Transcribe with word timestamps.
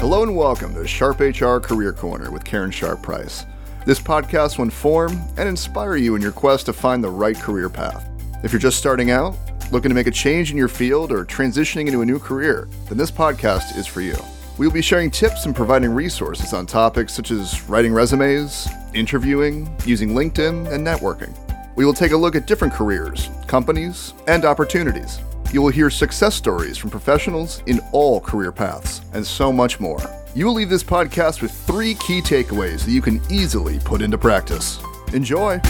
Hello 0.00 0.22
and 0.22 0.34
welcome 0.34 0.72
to 0.72 0.86
Sharp 0.86 1.20
HR 1.20 1.58
Career 1.58 1.92
Corner 1.92 2.30
with 2.30 2.42
Karen 2.42 2.70
Sharp 2.70 3.02
Price. 3.02 3.44
This 3.84 4.00
podcast 4.00 4.56
will 4.56 4.64
inform 4.64 5.20
and 5.36 5.46
inspire 5.46 5.96
you 5.96 6.14
in 6.14 6.22
your 6.22 6.32
quest 6.32 6.64
to 6.66 6.72
find 6.72 7.04
the 7.04 7.10
right 7.10 7.36
career 7.36 7.68
path. 7.68 8.08
If 8.42 8.50
you're 8.50 8.60
just 8.60 8.78
starting 8.78 9.10
out, 9.10 9.36
looking 9.70 9.90
to 9.90 9.94
make 9.94 10.06
a 10.06 10.10
change 10.10 10.50
in 10.50 10.56
your 10.56 10.68
field, 10.68 11.12
or 11.12 11.26
transitioning 11.26 11.86
into 11.86 12.00
a 12.00 12.06
new 12.06 12.18
career, 12.18 12.66
then 12.88 12.96
this 12.96 13.10
podcast 13.10 13.76
is 13.76 13.86
for 13.86 14.00
you. 14.00 14.16
We 14.56 14.66
will 14.66 14.72
be 14.72 14.80
sharing 14.80 15.10
tips 15.10 15.44
and 15.44 15.54
providing 15.54 15.90
resources 15.90 16.54
on 16.54 16.64
topics 16.64 17.12
such 17.12 17.30
as 17.30 17.62
writing 17.68 17.92
resumes, 17.92 18.68
interviewing, 18.94 19.70
using 19.84 20.14
LinkedIn, 20.14 20.72
and 20.72 20.84
networking. 20.84 21.36
We 21.76 21.84
will 21.84 21.92
take 21.92 22.12
a 22.12 22.16
look 22.16 22.34
at 22.34 22.46
different 22.46 22.72
careers, 22.72 23.28
companies, 23.46 24.14
and 24.26 24.46
opportunities. 24.46 25.20
You 25.52 25.60
will 25.60 25.70
hear 25.70 25.90
success 25.90 26.36
stories 26.36 26.78
from 26.78 26.90
professionals 26.90 27.64
in 27.66 27.80
all 27.90 28.20
career 28.20 28.52
paths, 28.52 29.00
and 29.14 29.26
so 29.26 29.52
much 29.52 29.80
more. 29.80 29.98
You 30.32 30.46
will 30.46 30.54
leave 30.54 30.70
this 30.70 30.84
podcast 30.84 31.42
with 31.42 31.50
three 31.50 31.94
key 31.94 32.22
takeaways 32.22 32.84
that 32.84 32.92
you 32.92 33.02
can 33.02 33.20
easily 33.28 33.80
put 33.80 34.00
into 34.00 34.16
practice. 34.16 34.78
Enjoy! 35.12 35.60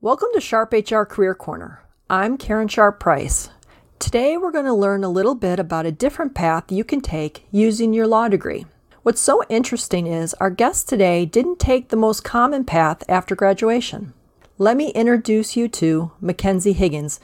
Welcome 0.00 0.30
to 0.34 0.40
Sharp 0.40 0.72
HR 0.72 1.04
Career 1.04 1.36
Corner. 1.36 1.84
I'm 2.10 2.36
Karen 2.36 2.66
Sharp 2.66 2.98
Price. 2.98 3.50
Today 4.00 4.36
we're 4.36 4.50
going 4.50 4.64
to 4.64 4.74
learn 4.74 5.04
a 5.04 5.08
little 5.08 5.36
bit 5.36 5.60
about 5.60 5.86
a 5.86 5.92
different 5.92 6.34
path 6.34 6.72
you 6.72 6.82
can 6.82 7.00
take 7.00 7.46
using 7.52 7.92
your 7.92 8.08
law 8.08 8.26
degree. 8.26 8.66
What's 9.02 9.20
so 9.20 9.42
interesting 9.48 10.06
is 10.06 10.34
our 10.34 10.50
guest 10.50 10.88
today 10.88 11.26
didn't 11.26 11.58
take 11.58 11.88
the 11.88 11.96
most 11.96 12.22
common 12.24 12.64
path 12.64 13.02
after 13.08 13.34
graduation. 13.34 14.14
Let 14.58 14.76
me 14.76 14.90
introduce 14.90 15.56
you 15.56 15.68
to 15.68 16.12
Mackenzie 16.20 16.72
Higgins, 16.72 17.18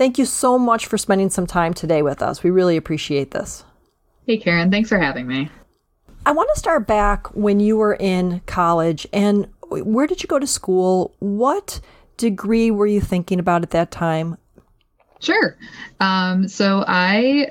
Thank 0.00 0.16
you 0.16 0.24
so 0.24 0.58
much 0.58 0.86
for 0.86 0.96
spending 0.96 1.28
some 1.28 1.46
time 1.46 1.74
today 1.74 2.00
with 2.00 2.22
us. 2.22 2.42
We 2.42 2.48
really 2.48 2.78
appreciate 2.78 3.32
this. 3.32 3.64
Hey, 4.26 4.38
Karen. 4.38 4.70
Thanks 4.70 4.88
for 4.88 4.98
having 4.98 5.26
me. 5.26 5.50
I 6.24 6.32
want 6.32 6.48
to 6.54 6.58
start 6.58 6.86
back 6.86 7.26
when 7.36 7.60
you 7.60 7.76
were 7.76 7.96
in 8.00 8.40
college 8.46 9.06
and 9.12 9.46
where 9.68 10.06
did 10.06 10.22
you 10.22 10.26
go 10.26 10.38
to 10.38 10.46
school? 10.46 11.14
What 11.18 11.82
degree 12.16 12.70
were 12.70 12.86
you 12.86 13.02
thinking 13.02 13.38
about 13.38 13.62
at 13.62 13.72
that 13.72 13.90
time? 13.90 14.38
Sure. 15.20 15.58
Um, 16.00 16.48
so 16.48 16.82
I 16.88 17.50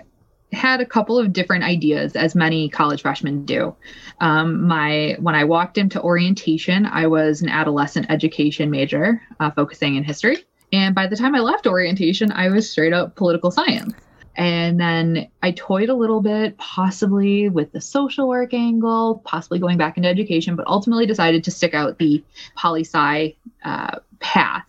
had 0.51 0.81
a 0.81 0.85
couple 0.85 1.17
of 1.17 1.31
different 1.31 1.63
ideas, 1.63 2.15
as 2.15 2.35
many 2.35 2.69
college 2.69 3.01
freshmen 3.01 3.45
do. 3.45 3.75
Um, 4.19 4.65
my 4.67 5.15
when 5.19 5.35
I 5.35 5.43
walked 5.43 5.77
into 5.77 6.01
orientation, 6.01 6.85
I 6.85 7.07
was 7.07 7.41
an 7.41 7.49
adolescent 7.49 8.07
education 8.09 8.71
major, 8.71 9.21
uh, 9.39 9.51
focusing 9.51 9.95
in 9.95 10.03
history. 10.03 10.45
And 10.71 10.93
by 10.93 11.07
the 11.07 11.15
time 11.15 11.35
I 11.35 11.39
left 11.39 11.67
orientation, 11.67 12.31
I 12.31 12.49
was 12.49 12.69
straight 12.69 12.93
up 12.93 13.15
political 13.15 13.51
science. 13.51 13.93
And 14.35 14.79
then 14.79 15.27
I 15.43 15.51
toyed 15.51 15.89
a 15.89 15.93
little 15.93 16.21
bit, 16.21 16.57
possibly 16.57 17.49
with 17.49 17.71
the 17.73 17.81
social 17.81 18.27
work 18.27 18.53
angle, 18.53 19.21
possibly 19.25 19.59
going 19.59 19.77
back 19.77 19.97
into 19.97 20.07
education, 20.07 20.55
but 20.55 20.65
ultimately 20.67 21.05
decided 21.05 21.43
to 21.43 21.51
stick 21.51 21.73
out 21.73 21.97
the 21.97 22.23
poli 22.55 22.85
sci 22.85 23.35
uh, 23.65 23.99
path, 24.19 24.65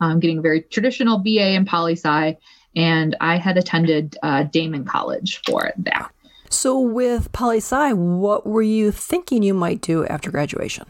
um, 0.00 0.20
getting 0.20 0.38
a 0.38 0.42
very 0.42 0.62
traditional 0.62 1.18
BA 1.18 1.54
in 1.54 1.64
poli 1.64 1.94
sci. 1.94 2.36
And 2.76 3.16
I 3.20 3.36
had 3.36 3.56
attended 3.58 4.16
uh, 4.22 4.44
Daemen 4.44 4.86
College 4.86 5.40
for 5.46 5.72
that. 5.78 6.12
So, 6.48 6.80
with 6.80 7.30
poli 7.32 7.58
sci, 7.58 7.92
what 7.92 8.46
were 8.46 8.62
you 8.62 8.90
thinking 8.90 9.42
you 9.42 9.54
might 9.54 9.80
do 9.80 10.04
after 10.06 10.30
graduation? 10.30 10.86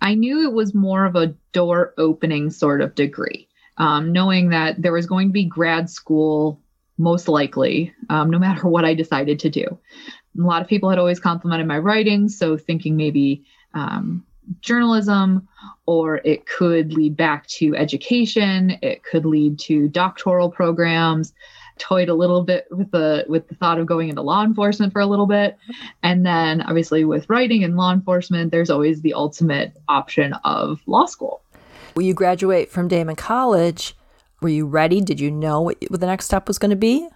I 0.00 0.14
knew 0.14 0.44
it 0.44 0.52
was 0.52 0.74
more 0.74 1.04
of 1.04 1.16
a 1.16 1.34
door 1.52 1.94
opening 1.98 2.50
sort 2.50 2.80
of 2.80 2.94
degree, 2.94 3.48
um, 3.78 4.12
knowing 4.12 4.50
that 4.50 4.80
there 4.80 4.92
was 4.92 5.06
going 5.06 5.28
to 5.28 5.32
be 5.32 5.44
grad 5.44 5.90
school 5.90 6.60
most 6.98 7.28
likely, 7.28 7.92
um, 8.08 8.30
no 8.30 8.38
matter 8.38 8.68
what 8.68 8.84
I 8.84 8.94
decided 8.94 9.38
to 9.40 9.50
do. 9.50 9.78
A 10.38 10.42
lot 10.42 10.62
of 10.62 10.68
people 10.68 10.90
had 10.90 10.98
always 10.98 11.20
complimented 11.20 11.66
my 11.66 11.78
writing, 11.78 12.28
so 12.28 12.56
thinking 12.56 12.96
maybe 12.96 13.44
um, 13.74 14.24
journalism, 14.60 15.46
or 15.86 16.20
it 16.24 16.46
could 16.46 16.92
lead 16.92 17.16
back 17.16 17.46
to 17.46 17.74
education, 17.76 18.78
it 18.82 19.02
could 19.04 19.24
lead 19.24 19.58
to 19.60 19.88
doctoral 19.88 20.50
programs. 20.50 21.32
Toyed 21.78 22.08
a 22.08 22.14
little 22.14 22.42
bit 22.42 22.66
with 22.70 22.90
the 22.90 23.26
with 23.28 23.48
the 23.48 23.54
thought 23.54 23.78
of 23.78 23.86
going 23.86 24.08
into 24.08 24.22
law 24.22 24.42
enforcement 24.42 24.94
for 24.94 25.00
a 25.00 25.06
little 25.06 25.26
bit. 25.26 25.58
And 26.02 26.24
then 26.24 26.62
obviously 26.62 27.04
with 27.04 27.28
writing 27.28 27.64
and 27.64 27.76
law 27.76 27.92
enforcement 27.92 28.50
there's 28.50 28.70
always 28.70 29.02
the 29.02 29.12
ultimate 29.12 29.76
option 29.86 30.32
of 30.44 30.80
law 30.86 31.04
school. 31.04 31.42
When 31.92 32.06
you 32.06 32.14
graduate 32.14 32.70
from 32.70 32.88
Daemen 32.88 33.16
College? 33.16 33.94
Were 34.40 34.48
you 34.48 34.66
ready? 34.66 35.02
Did 35.02 35.20
you 35.20 35.30
know 35.30 35.60
what, 35.60 35.76
what 35.88 36.00
the 36.00 36.06
next 36.06 36.24
step 36.24 36.48
was 36.48 36.58
going 36.58 36.70
to 36.70 36.76
be? 36.76 37.06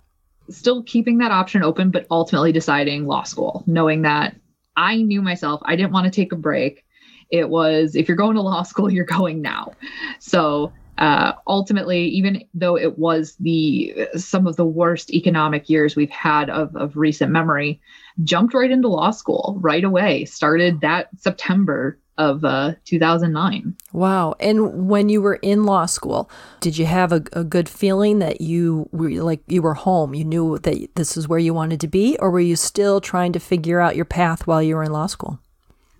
Still 0.51 0.83
keeping 0.83 1.19
that 1.19 1.31
option 1.31 1.63
open 1.63 1.91
but 1.91 2.07
ultimately 2.11 2.53
deciding 2.53 3.07
law 3.07 3.23
school 3.23 3.65
knowing 3.67 4.03
that 4.03 4.37
I 4.77 4.97
knew 5.01 5.23
myself 5.23 5.63
I 5.65 5.75
didn't 5.75 5.93
want 5.93 6.05
to 6.05 6.11
take 6.11 6.33
a 6.33 6.37
break 6.37 6.85
it 7.31 7.49
was 7.49 7.95
if 7.95 8.09
you're 8.09 8.17
going 8.17 8.35
to 8.35 8.43
law 8.43 8.63
school 8.63 8.93
you're 8.93 9.05
going 9.05 9.41
now 9.41 9.73
so 10.19 10.73
uh, 11.01 11.33
ultimately, 11.47 12.05
even 12.09 12.45
though 12.53 12.77
it 12.77 12.99
was 12.99 13.35
the 13.41 14.07
some 14.17 14.47
of 14.47 14.57
the 14.57 14.67
worst 14.67 15.11
economic 15.11 15.71
years 15.71 15.97
we've 15.97 16.11
had 16.11 16.51
of, 16.51 16.77
of 16.77 16.95
recent 16.95 17.33
memory, 17.33 17.81
jumped 18.23 18.53
right 18.53 18.71
into 18.71 18.87
law 18.87 19.11
school 19.11 19.57
right 19.61 19.83
away. 19.83 20.27
Started 20.27 20.83
that 20.83 21.09
September 21.17 21.99
of 22.19 22.45
uh, 22.45 22.75
2009. 22.85 23.75
Wow. 23.95 24.35
And 24.41 24.89
when 24.89 25.09
you 25.09 25.23
were 25.23 25.37
in 25.37 25.65
law 25.65 25.87
school, 25.87 26.31
did 26.61 26.77
you 26.77 26.85
have 26.85 27.13
a, 27.13 27.23
a, 27.33 27.45
good 27.45 27.67
feeling 27.67 28.19
that 28.19 28.43
you 28.43 28.91
were 28.93 29.11
like 29.11 29.41
you 29.47 29.63
were 29.63 29.73
home? 29.73 30.13
You 30.13 30.27
knew 30.27 30.59
that 30.59 30.95
this 30.97 31.17
is 31.17 31.27
where 31.27 31.39
you 31.39 31.55
wanted 31.55 31.81
to 31.81 31.89
be, 31.89 32.19
or 32.19 32.31
were 32.31 32.41
you 32.41 32.57
still 32.57 33.01
trying 33.01 33.33
to 33.33 33.41
figure 33.41 33.81
out 33.81 33.97
your 33.97 34.05
path 34.05 34.47
while 34.47 34.63
you 34.63 34.77
were 34.77 34.85
in 34.85 34.93
law 34.93 35.07
school? 35.07 35.41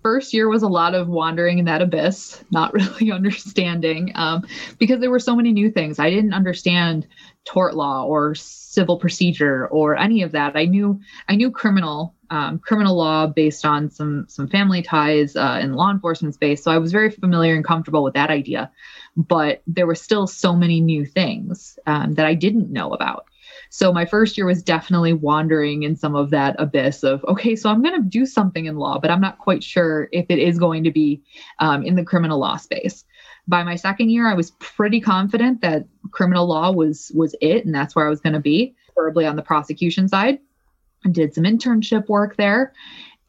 First 0.01 0.33
year 0.33 0.49
was 0.49 0.63
a 0.63 0.67
lot 0.67 0.93
of 0.93 1.07
wandering 1.07 1.59
in 1.59 1.65
that 1.65 1.81
abyss, 1.81 2.43
not 2.51 2.73
really 2.73 3.11
understanding, 3.11 4.11
um, 4.15 4.45
because 4.77 4.99
there 4.99 5.11
were 5.11 5.19
so 5.19 5.35
many 5.35 5.51
new 5.51 5.71
things. 5.71 5.99
I 5.99 6.09
didn't 6.09 6.33
understand 6.33 7.07
tort 7.45 7.75
law 7.75 8.05
or 8.05 8.35
civil 8.35 8.97
procedure 8.97 9.67
or 9.67 9.97
any 9.97 10.21
of 10.21 10.31
that. 10.31 10.55
I 10.55 10.65
knew 10.65 10.99
I 11.27 11.35
knew 11.35 11.51
criminal 11.51 12.15
um, 12.29 12.59
criminal 12.59 12.95
law 12.95 13.27
based 13.27 13.65
on 13.65 13.89
some 13.89 14.25
some 14.29 14.47
family 14.47 14.81
ties 14.81 15.35
uh, 15.35 15.59
in 15.61 15.73
law 15.73 15.91
enforcement 15.91 16.33
space, 16.33 16.63
so 16.63 16.71
I 16.71 16.77
was 16.77 16.91
very 16.91 17.11
familiar 17.11 17.55
and 17.55 17.65
comfortable 17.65 18.03
with 18.03 18.13
that 18.13 18.29
idea. 18.29 18.71
But 19.17 19.61
there 19.67 19.87
were 19.87 19.95
still 19.95 20.27
so 20.27 20.55
many 20.55 20.79
new 20.79 21.05
things 21.05 21.77
um, 21.85 22.13
that 22.13 22.25
I 22.25 22.33
didn't 22.33 22.71
know 22.71 22.93
about. 22.93 23.25
So 23.73 23.93
my 23.93 24.05
first 24.05 24.37
year 24.37 24.45
was 24.45 24.61
definitely 24.61 25.13
wandering 25.13 25.83
in 25.83 25.95
some 25.95 26.13
of 26.13 26.29
that 26.31 26.57
abyss 26.59 27.03
of, 27.03 27.23
okay, 27.23 27.55
so 27.55 27.69
I'm 27.69 27.81
going 27.81 27.95
to 27.95 28.05
do 28.05 28.25
something 28.25 28.65
in 28.65 28.75
law, 28.75 28.99
but 28.99 29.09
I'm 29.09 29.21
not 29.21 29.37
quite 29.37 29.63
sure 29.63 30.09
if 30.11 30.25
it 30.27 30.39
is 30.39 30.59
going 30.59 30.83
to 30.83 30.91
be 30.91 31.23
um, 31.59 31.81
in 31.81 31.95
the 31.95 32.03
criminal 32.03 32.37
law 32.37 32.57
space. 32.57 33.05
By 33.47 33.63
my 33.63 33.77
second 33.77 34.09
year, 34.09 34.27
I 34.27 34.33
was 34.33 34.51
pretty 34.59 34.99
confident 34.99 35.61
that 35.61 35.85
criminal 36.11 36.47
law 36.47 36.73
was 36.73 37.13
was 37.15 37.33
it, 37.39 37.65
and 37.65 37.73
that's 37.73 37.95
where 37.95 38.05
I 38.05 38.09
was 38.09 38.19
going 38.19 38.33
to 38.33 38.41
be, 38.41 38.75
preferably 38.93 39.25
on 39.25 39.37
the 39.37 39.41
prosecution 39.41 40.09
side. 40.09 40.39
I 41.05 41.09
did 41.09 41.33
some 41.33 41.45
internship 41.45 42.09
work 42.09 42.35
there, 42.35 42.73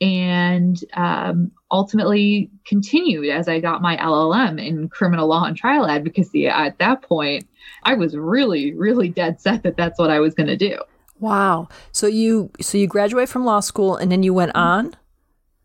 and 0.01 0.85
um, 0.95 1.53
ultimately 1.72 2.50
continued 2.66 3.28
as 3.31 3.49
I 3.49 3.59
got 3.59 3.83
my 3.83 3.97
LLM 3.97 4.65
in 4.65 4.88
criminal 4.88 5.27
law 5.27 5.44
and 5.44 5.56
trial 5.56 5.87
advocacy. 5.87 6.47
At 6.47 6.78
that 6.78 7.03
point, 7.03 7.49
I 7.83 7.94
was 7.94 8.16
really, 8.16 8.75
really 8.75 9.09
dead 9.09 9.41
set 9.41 9.62
that 9.65 9.77
that's 9.77 9.99
what 9.99 10.11
I 10.11 10.21
was 10.21 10.34
going 10.34 10.49
to 10.49 10.56
do. 10.56 10.78
Wow. 11.19 11.69
So 11.93 12.06
you 12.06 12.50
so 12.61 12.77
you 12.78 12.87
graduate 12.87 13.28
from 13.28 13.44
law 13.44 13.61
school 13.61 13.97
and 13.97 14.12
then 14.12 14.22
you 14.22 14.34
went 14.34 14.55
on? 14.55 14.94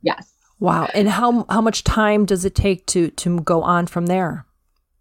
Yes. 0.01 0.31
Wow. 0.59 0.89
And 0.93 1.09
how 1.09 1.45
how 1.49 1.61
much 1.61 1.83
time 1.83 2.25
does 2.25 2.45
it 2.45 2.55
take 2.55 2.85
to 2.87 3.09
to 3.11 3.41
go 3.41 3.61
on 3.63 3.87
from 3.87 4.05
there? 4.05 4.45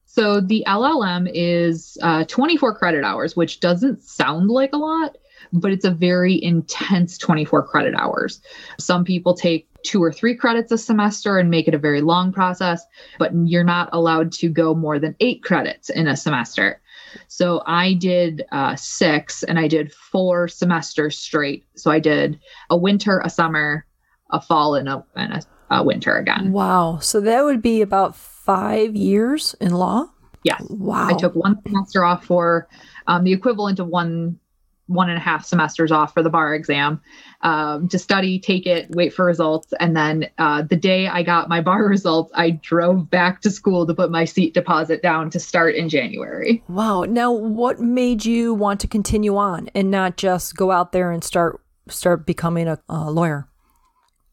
So 0.07 0.41
the 0.41 0.65
LLM 0.67 1.31
is 1.35 1.99
uh, 2.03 2.25
24 2.25 2.79
credit 2.79 3.05
hours, 3.05 3.37
which 3.37 3.61
doesn't 3.61 4.03
sound 4.03 4.49
like 4.49 4.73
a 4.73 4.79
lot, 4.79 5.19
but 5.53 5.73
it's 5.73 5.85
a 5.85 5.91
very 5.91 6.43
intense 6.43 7.19
24 7.19 7.67
credit 7.67 7.95
hours. 7.95 8.41
Some 8.79 9.05
people 9.05 9.35
take 9.35 9.69
two 9.83 10.03
or 10.03 10.13
three 10.13 10.35
credits 10.35 10.73
a 10.73 10.79
semester 10.79 11.39
and 11.39 11.51
make 11.51 11.69
it 11.69 11.75
a 11.75 11.79
very 11.79 12.01
long 12.01 12.33
process, 12.33 12.85
but 13.19 13.31
you're 13.45 13.65
not 13.65 13.89
allowed 13.93 14.33
to 14.33 14.49
go 14.49 14.75
more 14.75 14.99
than 14.99 15.15
eight 15.21 15.43
credits 15.43 15.91
in 15.91 16.09
a 16.09 16.17
semester. 16.17 16.81
So 17.29 17.63
I 17.67 17.95
did 17.95 18.45
uh, 18.53 18.77
six 18.77 19.43
and 19.45 19.59
I 19.59 19.69
did 19.69 19.93
four 19.93 20.49
semesters 20.49 21.19
straight. 21.19 21.65
So 21.77 21.91
I 21.91 22.01
did 22.01 22.39
a 22.69 22.77
winter, 22.77 23.21
a 23.25 23.31
summer, 23.31 23.87
a 24.31 24.41
fall, 24.41 24.75
and 24.75 24.89
a, 24.89 25.05
and 25.15 25.35
a, 25.35 25.43
a 25.77 25.85
winter 25.85 26.17
again. 26.17 26.53
Wow. 26.53 26.99
So 26.99 27.21
that 27.21 27.45
would 27.45 27.63
be 27.63 27.81
about 27.81 28.17
five 28.17 28.97
years 28.97 29.55
in 29.61 29.73
law? 29.73 30.07
Yes. 30.43 30.65
Wow. 30.69 31.09
I 31.09 31.15
took 31.15 31.35
one 31.35 31.61
semester 31.63 32.05
off 32.05 32.25
for 32.25 32.69
um, 33.07 33.25
the 33.25 33.33
equivalent 33.33 33.79
of 33.79 33.89
one 33.89 34.39
one 34.87 35.09
and 35.09 35.19
a 35.19 35.21
half 35.21 35.45
semesters 35.45 35.91
off 35.91 36.15
for 36.15 36.23
the 36.23 36.31
bar 36.31 36.55
exam 36.55 37.01
um, 37.43 37.89
to 37.89 37.99
study, 37.99 38.39
take 38.39 38.67
it, 38.67 38.91
wait 38.91 39.13
for 39.13 39.25
results. 39.25 39.73
And 39.81 39.97
then 39.97 40.29
uh, 40.39 40.63
the 40.63 40.77
day 40.77 41.09
I 41.09 41.23
got 41.23 41.49
my 41.49 41.61
bar 41.61 41.85
results, 41.89 42.33
I 42.35 42.51
drove 42.51 43.11
back 43.11 43.41
to 43.43 43.51
school 43.51 43.87
to 43.87 43.95
put 43.95 44.11
my 44.11 44.25
seat 44.25 44.55
deposit 44.55 45.03
down 45.03 45.31
to 45.31 45.41
start 45.41 45.75
in 45.75 45.89
January. 45.89 46.63
Wow. 46.69 47.03
Now, 47.03 47.33
what 47.33 47.81
made 47.81 48.25
you 48.25 48.55
want 48.55 48.81
to 48.81 48.89
continue 48.89 49.37
on 49.37 49.69
and 49.75 49.91
not 49.91 50.17
just 50.17 50.57
go 50.57 50.71
out 50.71 50.93
there 50.93 51.11
and 51.11 51.23
start 51.23 51.61
start 51.89 52.27
becoming 52.27 52.67
a, 52.67 52.79
a 52.89 53.11
lawyer? 53.11 53.49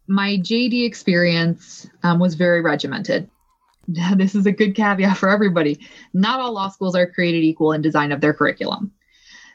My 0.07 0.38
JD 0.38 0.85
experience 0.85 1.88
um, 2.03 2.19
was 2.19 2.35
very 2.35 2.61
regimented. 2.61 3.29
Now, 3.88 4.15
This 4.15 4.35
is 4.35 4.45
a 4.45 4.51
good 4.51 4.75
caveat 4.75 5.17
for 5.17 5.29
everybody. 5.29 5.79
Not 6.13 6.39
all 6.39 6.53
law 6.53 6.69
schools 6.69 6.95
are 6.95 7.07
created 7.07 7.44
equal 7.44 7.71
in 7.73 7.81
design 7.81 8.11
of 8.11 8.21
their 8.21 8.33
curriculum. 8.33 8.91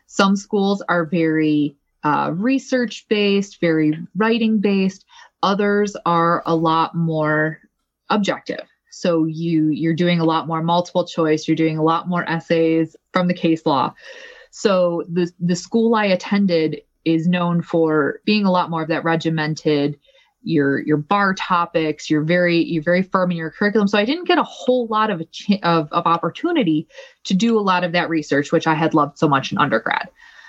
Some 0.08 0.36
schools 0.36 0.82
are 0.88 1.04
very 1.04 1.76
uh, 2.02 2.32
research 2.34 3.06
based, 3.08 3.60
very 3.60 3.92
writing 4.16 4.58
based. 4.58 5.04
Others 5.42 5.96
are 6.06 6.42
a 6.46 6.56
lot 6.56 6.94
more 6.94 7.60
objective. 8.08 8.66
So 8.90 9.26
you 9.26 9.68
you're 9.68 9.94
doing 9.94 10.18
a 10.18 10.24
lot 10.24 10.46
more 10.46 10.62
multiple 10.62 11.04
choice. 11.04 11.46
You're 11.46 11.56
doing 11.56 11.78
a 11.78 11.84
lot 11.84 12.08
more 12.08 12.28
essays 12.28 12.96
from 13.12 13.28
the 13.28 13.34
case 13.34 13.66
law. 13.66 13.94
So 14.50 15.04
the 15.08 15.30
the 15.38 15.54
school 15.54 15.94
I 15.94 16.06
attended 16.06 16.80
is 17.04 17.28
known 17.28 17.60
for 17.62 18.20
being 18.24 18.46
a 18.46 18.50
lot 18.50 18.70
more 18.70 18.82
of 18.82 18.88
that 18.88 19.04
regimented 19.04 19.98
your 20.42 20.80
your 20.80 20.96
bar 20.96 21.34
topics 21.34 22.08
you're 22.08 22.22
very 22.22 22.58
you're 22.58 22.82
very 22.82 23.02
firm 23.02 23.30
in 23.30 23.36
your 23.36 23.50
curriculum. 23.50 23.88
So 23.88 23.98
i 23.98 24.04
didn't 24.04 24.26
get 24.28 24.38
a 24.38 24.44
whole 24.44 24.86
lot 24.86 25.10
of, 25.10 25.30
ch- 25.30 25.58
of 25.62 25.88
of 25.92 26.06
opportunity 26.06 26.88
to 27.24 27.34
do 27.34 27.58
a 27.58 27.60
lot 27.60 27.84
of 27.84 27.92
that 27.92 28.08
research 28.08 28.52
which 28.52 28.66
i 28.66 28.74
had 28.74 28.94
loved 28.94 29.18
so 29.18 29.28
much 29.28 29.52
in 29.52 29.58
undergrad. 29.58 30.08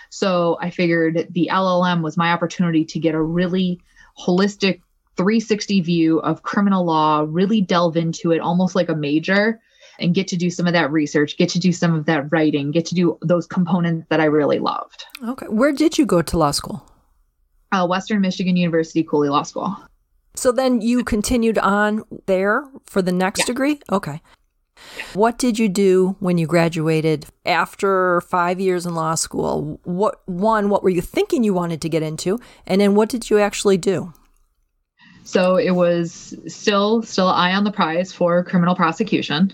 So 0.10 0.58
i 0.62 0.70
figured 0.70 1.28
the 1.32 1.50
llm 1.52 2.04
was 2.04 2.18
my 2.18 2.32
opportunity 2.32 2.86
to 2.86 3.00
get 3.00 3.16
a 3.16 3.22
really 3.22 3.82
holistic 4.18 4.82
360 5.18 5.82
view 5.82 6.20
of 6.20 6.44
criminal 6.44 6.86
law 6.86 7.26
really 7.28 7.62
delve 7.62 7.98
into 7.98 8.32
it 8.32 8.40
almost 8.40 8.76
like 8.76 8.90
a 8.90 8.96
major 8.96 9.60
and 10.00 10.16
get 10.16 10.28
to 10.30 10.38
do 10.38 10.50
some 10.50 10.68
of 10.68 10.74
that 10.74 10.92
research 10.92 11.36
get 11.38 11.50
to 11.50 11.60
do 11.60 11.72
some 11.72 11.94
of 11.94 12.06
that 12.06 12.32
writing 12.32 12.72
get 12.72 12.86
to 12.86 12.96
do 12.96 13.18
those 13.22 13.48
components 13.48 14.06
that 14.10 14.20
i 14.20 14.26
really 14.26 14.60
loved. 14.60 15.06
Okay. 15.28 15.48
Where 15.48 15.72
did 15.72 15.98
you 15.98 16.06
go 16.06 16.22
to 16.22 16.38
law 16.38 16.52
school 16.52 16.86
uh, 17.72 17.86
Western 17.88 18.22
Michigan 18.22 18.58
University 18.58 19.04
Cooley 19.04 19.30
Law 19.30 19.44
School. 19.44 19.76
So 20.36 20.52
then 20.52 20.82
you 20.82 21.04
continued 21.04 21.58
on 21.58 22.04
there 22.26 22.64
for 22.86 23.02
the 23.02 23.12
next 23.12 23.40
yeah. 23.40 23.46
degree? 23.46 23.80
Okay. 23.92 24.22
What 25.14 25.38
did 25.38 25.60
you 25.60 25.68
do 25.68 26.16
when 26.20 26.38
you 26.38 26.48
graduated 26.48 27.26
after 27.46 28.22
five 28.22 28.60
years 28.60 28.86
in 28.86 28.96
law 28.96 29.16
school? 29.16 29.80
What 29.84 30.22
one, 30.26 30.70
what 30.70 30.84
were 30.84 30.90
you 30.90 31.02
thinking 31.02 31.44
you 31.44 31.54
wanted 31.54 31.82
to 31.82 31.90
get 31.90 32.04
into? 32.04 32.40
And 32.66 32.80
then 32.80 32.96
what 32.96 33.10
did 33.10 33.30
you 33.30 33.40
actually 33.40 33.78
do? 33.78 34.14
So 35.24 35.58
it 35.58 35.72
was 35.72 36.34
still 36.48 37.02
still 37.04 37.28
eye 37.28 37.54
on 37.54 37.64
the 37.64 37.72
prize 37.72 38.14
for 38.14 38.44
criminal 38.44 38.76
prosecution, 38.76 39.54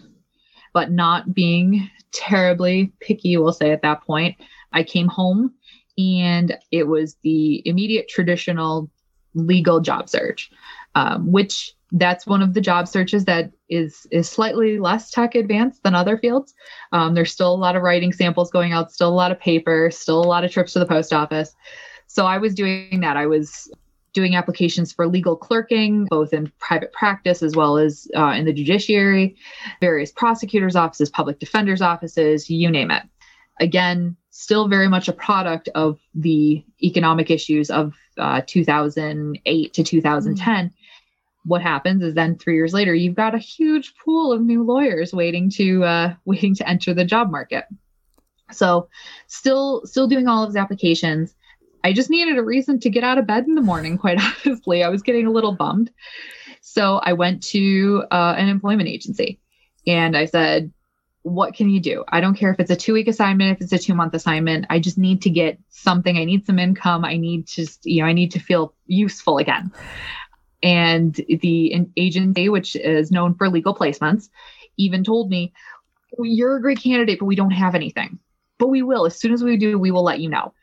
but 0.74 0.92
not 0.92 1.34
being 1.34 1.90
terribly 2.12 2.94
picky, 3.02 3.36
we'll 3.38 3.52
say 3.52 3.72
at 3.72 3.82
that 3.82 4.04
point. 4.04 4.38
I 4.72 4.84
came 4.84 5.08
home 5.08 5.54
and 5.97 6.57
it 6.71 6.88
was 6.88 7.15
the 7.24 7.68
immediate 7.68 8.07
traditional 8.09 8.89
legal 9.33 9.80
job 9.80 10.09
search, 10.09 10.51
um, 10.95 11.31
which 11.31 11.75
that's 11.92 12.25
one 12.25 12.42
of 12.42 12.53
the 12.53 12.62
job 12.62 12.88
searches 12.88 13.25
that 13.25 13.51
is 13.69 14.07
is 14.12 14.30
slightly 14.30 14.80
less 14.80 15.12
tech 15.12 15.36
advanced 15.36 15.83
than 15.83 15.95
other 15.95 16.18
fields. 16.18 16.53
Um, 16.92 17.13
there's 17.13 17.31
still 17.31 17.53
a 17.53 17.56
lot 17.56 17.75
of 17.75 17.83
writing 17.83 18.12
samples 18.12 18.51
going 18.51 18.74
out, 18.74 18.92
still 18.92 19.09
a 19.09 19.13
lot 19.13 19.31
of 19.31 19.39
paper, 19.39 19.89
still 19.92 20.21
a 20.21 20.27
lot 20.27 20.44
of 20.44 20.51
trips 20.51 20.74
to 20.74 20.80
the 20.80 20.86
post 20.86 21.13
office. 21.13 21.56
So 22.07 22.25
I 22.25 22.38
was 22.38 22.56
doing 22.56 23.00
that. 23.01 23.18
I 23.18 23.27
was 23.27 23.71
doing 24.13 24.36
applications 24.36 24.94
for 24.94 25.07
legal 25.07 25.36
clerking, 25.36 26.06
both 26.09 26.33
in 26.33 26.51
private 26.57 26.92
practice 26.94 27.44
as 27.44 27.56
well 27.56 27.77
as 27.77 28.07
uh, 28.15 28.31
in 28.31 28.45
the 28.45 28.53
judiciary, 28.53 29.36
various 29.81 30.12
prosecutors' 30.12 30.75
offices, 30.75 31.09
public 31.09 31.38
defenders' 31.38 31.81
offices, 31.81 32.50
you 32.50 32.71
name 32.71 32.92
it. 32.92 33.03
Again, 33.59 34.15
still 34.38 34.68
very 34.68 34.90
much 34.90 35.08
a 35.08 35.14
product 35.14 35.70
of 35.76 35.98
the 36.14 36.62
economic 36.84 37.32
issues 37.32 37.70
of 37.70 37.94
uh, 38.18 38.42
2008 38.46 39.74
to 39.74 39.82
2010. 39.82 40.66
Mm-hmm. 40.66 40.68
What 41.46 41.62
happens 41.62 42.04
is 42.04 42.16
then 42.16 42.38
three 42.38 42.56
years 42.56 42.74
later, 42.74 42.94
you've 42.94 43.16
got 43.16 43.34
a 43.34 43.38
huge 43.38 43.94
pool 44.04 44.34
of 44.34 44.42
new 44.42 44.64
lawyers 44.64 45.14
waiting 45.14 45.50
to 45.52 45.86
uh, 45.86 46.14
waiting 46.26 46.54
to 46.56 46.68
enter 46.68 46.94
the 46.94 47.06
job 47.06 47.32
market. 47.32 47.64
So, 48.52 48.90
still 49.28 49.84
still 49.86 50.08
doing 50.08 50.28
all 50.28 50.44
of 50.44 50.50
his 50.50 50.58
applications. 50.58 51.34
I 51.86 51.94
just 51.94 52.10
needed 52.10 52.38
a 52.38 52.44
reason 52.44 52.81
to 52.81 52.90
get 52.90 53.06
out 53.06 53.18
of 53.18 53.26
bed 53.26 53.46
in 53.46 53.56
the 53.56 53.62
morning. 53.62 53.98
Quite 54.06 54.20
honestly, 54.20 54.84
I 54.84 54.90
was 54.90 55.02
getting 55.02 55.28
a 55.28 55.31
little 55.31 55.54
bummed. 55.54 55.92
So 56.60 56.98
I 56.98 57.14
went 57.14 57.42
to 57.44 58.04
uh, 58.12 58.36
an 58.38 58.50
employment 58.50 58.90
agency, 58.90 59.40
and 59.88 60.18
I 60.18 60.26
said, 60.26 60.74
what 61.25 61.56
can 61.56 61.72
you 61.72 61.80
do? 61.80 62.04
I 62.07 62.22
don't 62.22 62.36
care 62.36 62.51
if 62.51 62.60
it's 62.60 62.69
a 62.69 62.75
two 62.75 62.94
week 62.94 63.07
assignment, 63.07 63.57
if 63.57 63.62
it's 63.63 63.74
a 63.74 63.80
two 63.80 63.95
month 63.95 64.13
assignment. 64.13 64.68
I 64.69 64.77
just 64.77 65.00
need 65.00 65.24
to 65.24 65.31
get 65.31 65.57
something. 65.69 66.19
I 66.19 66.24
need 66.24 66.45
some 66.45 66.60
income. 66.60 67.04
I 67.04 67.18
need 67.18 67.48
to, 67.48 67.66
you 67.83 68.04
know, 68.04 68.07
I 68.07 68.13
need 68.13 68.31
to 68.33 68.39
feel 68.39 68.75
useful 68.86 69.39
again. 69.39 69.72
And 70.62 71.16
the 71.16 71.88
agency, 71.98 72.48
which 72.48 72.75
is 72.75 73.12
known 73.12 73.33
for 73.33 73.50
legal 73.50 73.74
placements, 73.74 74.30
even 74.77 75.04
told 75.04 75.31
me, 75.31 75.51
You're 76.19 76.57
a 76.57 76.62
great 76.62 76.80
candidate, 76.80 77.18
but 77.18 77.25
we 77.25 77.36
don't 77.36 77.50
have 77.50 77.74
anything. 77.74 78.19
But 78.60 78.68
we 78.68 78.83
will. 78.83 79.07
As 79.07 79.19
soon 79.19 79.33
as 79.33 79.44
we 79.44 79.57
do, 79.57 79.80
we 79.80 79.89
will 79.89 80.04
let 80.04 80.19
you 80.19 80.30
know. 80.30 80.54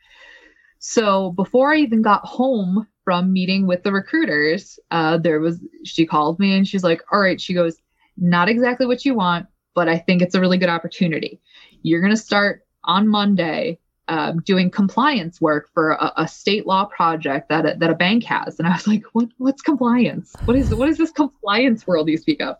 So 0.79 1.31
before 1.31 1.73
I 1.73 1.79
even 1.79 2.01
got 2.01 2.25
home 2.25 2.87
from 3.03 3.33
meeting 3.33 3.67
with 3.67 3.83
the 3.83 3.91
recruiters, 3.91 4.79
uh, 4.91 5.17
there 5.17 5.41
was, 5.41 5.59
she 5.83 6.05
called 6.05 6.39
me 6.39 6.55
and 6.55 6.65
she's 6.65 6.85
like, 6.85 7.01
All 7.11 7.19
right, 7.19 7.41
she 7.41 7.53
goes, 7.53 7.75
Not 8.15 8.47
exactly 8.47 8.85
what 8.85 9.03
you 9.03 9.13
want 9.13 9.47
but 9.73 9.87
I 9.87 9.97
think 9.97 10.21
it's 10.21 10.35
a 10.35 10.39
really 10.39 10.57
good 10.57 10.69
opportunity. 10.69 11.41
You're 11.81 12.01
going 12.01 12.13
to 12.13 12.17
start 12.17 12.65
on 12.83 13.07
Monday 13.07 13.79
um, 14.07 14.41
doing 14.41 14.69
compliance 14.69 15.39
work 15.39 15.69
for 15.73 15.91
a, 15.91 16.11
a, 16.17 16.27
state 16.27 16.67
law 16.67 16.85
project 16.85 17.47
that 17.49 17.65
a, 17.65 17.75
that 17.77 17.89
a 17.89 17.95
bank 17.95 18.25
has, 18.25 18.59
and 18.59 18.67
I 18.67 18.73
was 18.73 18.85
like, 18.85 19.03
"What? 19.13 19.29
What's 19.37 19.61
compliance? 19.61 20.33
What 20.43 20.57
is 20.57 20.75
what 20.75 20.89
is 20.89 20.97
this 20.97 21.11
compliance 21.11 21.87
world 21.87 22.09
you 22.09 22.17
speak 22.17 22.41
of?" 22.41 22.57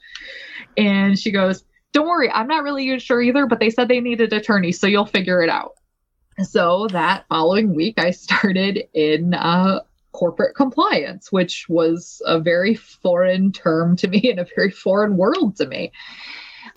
And 0.78 1.20
she 1.20 1.32
goes, 1.32 1.66
"Don't 1.92 2.08
worry, 2.08 2.32
I'm 2.32 2.48
not 2.48 2.64
really 2.64 2.98
sure 3.00 3.22
either, 3.22 3.46
but 3.46 3.60
they 3.60 3.70
said 3.70 3.90
they 3.90 4.00
needed 4.00 4.32
attorneys, 4.32 4.80
so 4.80 4.88
you'll 4.88 5.06
figure 5.06 5.42
it 5.42 5.50
out." 5.50 5.74
So 6.44 6.88
that 6.92 7.26
following 7.28 7.76
week, 7.76 8.00
I 8.00 8.12
started 8.12 8.86
in 8.94 9.34
uh, 9.34 9.82
corporate 10.14 10.56
compliance, 10.56 11.30
which 11.30 11.68
was 11.68 12.22
a 12.26 12.40
very 12.40 12.74
foreign 12.74 13.52
term 13.52 13.98
to 13.98 14.08
me 14.08 14.30
and 14.32 14.40
a 14.40 14.48
very 14.56 14.72
foreign 14.72 15.18
world 15.18 15.58
to 15.58 15.68
me 15.68 15.92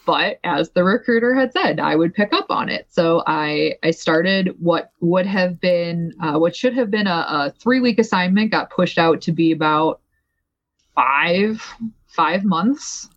but 0.06 0.38
as 0.44 0.70
the 0.70 0.84
recruiter 0.84 1.34
had 1.34 1.52
said 1.52 1.78
i 1.80 1.94
would 1.94 2.14
pick 2.14 2.32
up 2.32 2.46
on 2.48 2.70
it. 2.70 2.86
So 2.88 3.22
i 3.26 3.74
i 3.82 3.90
started 3.90 4.54
what 4.58 4.92
would 5.00 5.26
have 5.26 5.60
been 5.60 6.14
uh, 6.20 6.38
what 6.38 6.56
should 6.56 6.74
have 6.74 6.90
been 6.90 7.06
a, 7.06 7.26
a 7.28 7.54
three 7.58 7.80
week 7.80 7.98
assignment 7.98 8.52
got 8.52 8.70
pushed 8.70 8.96
out 8.96 9.20
to 9.22 9.32
be 9.32 9.52
about 9.52 10.00
five 10.94 11.62
five 12.06 12.44
months. 12.44 13.10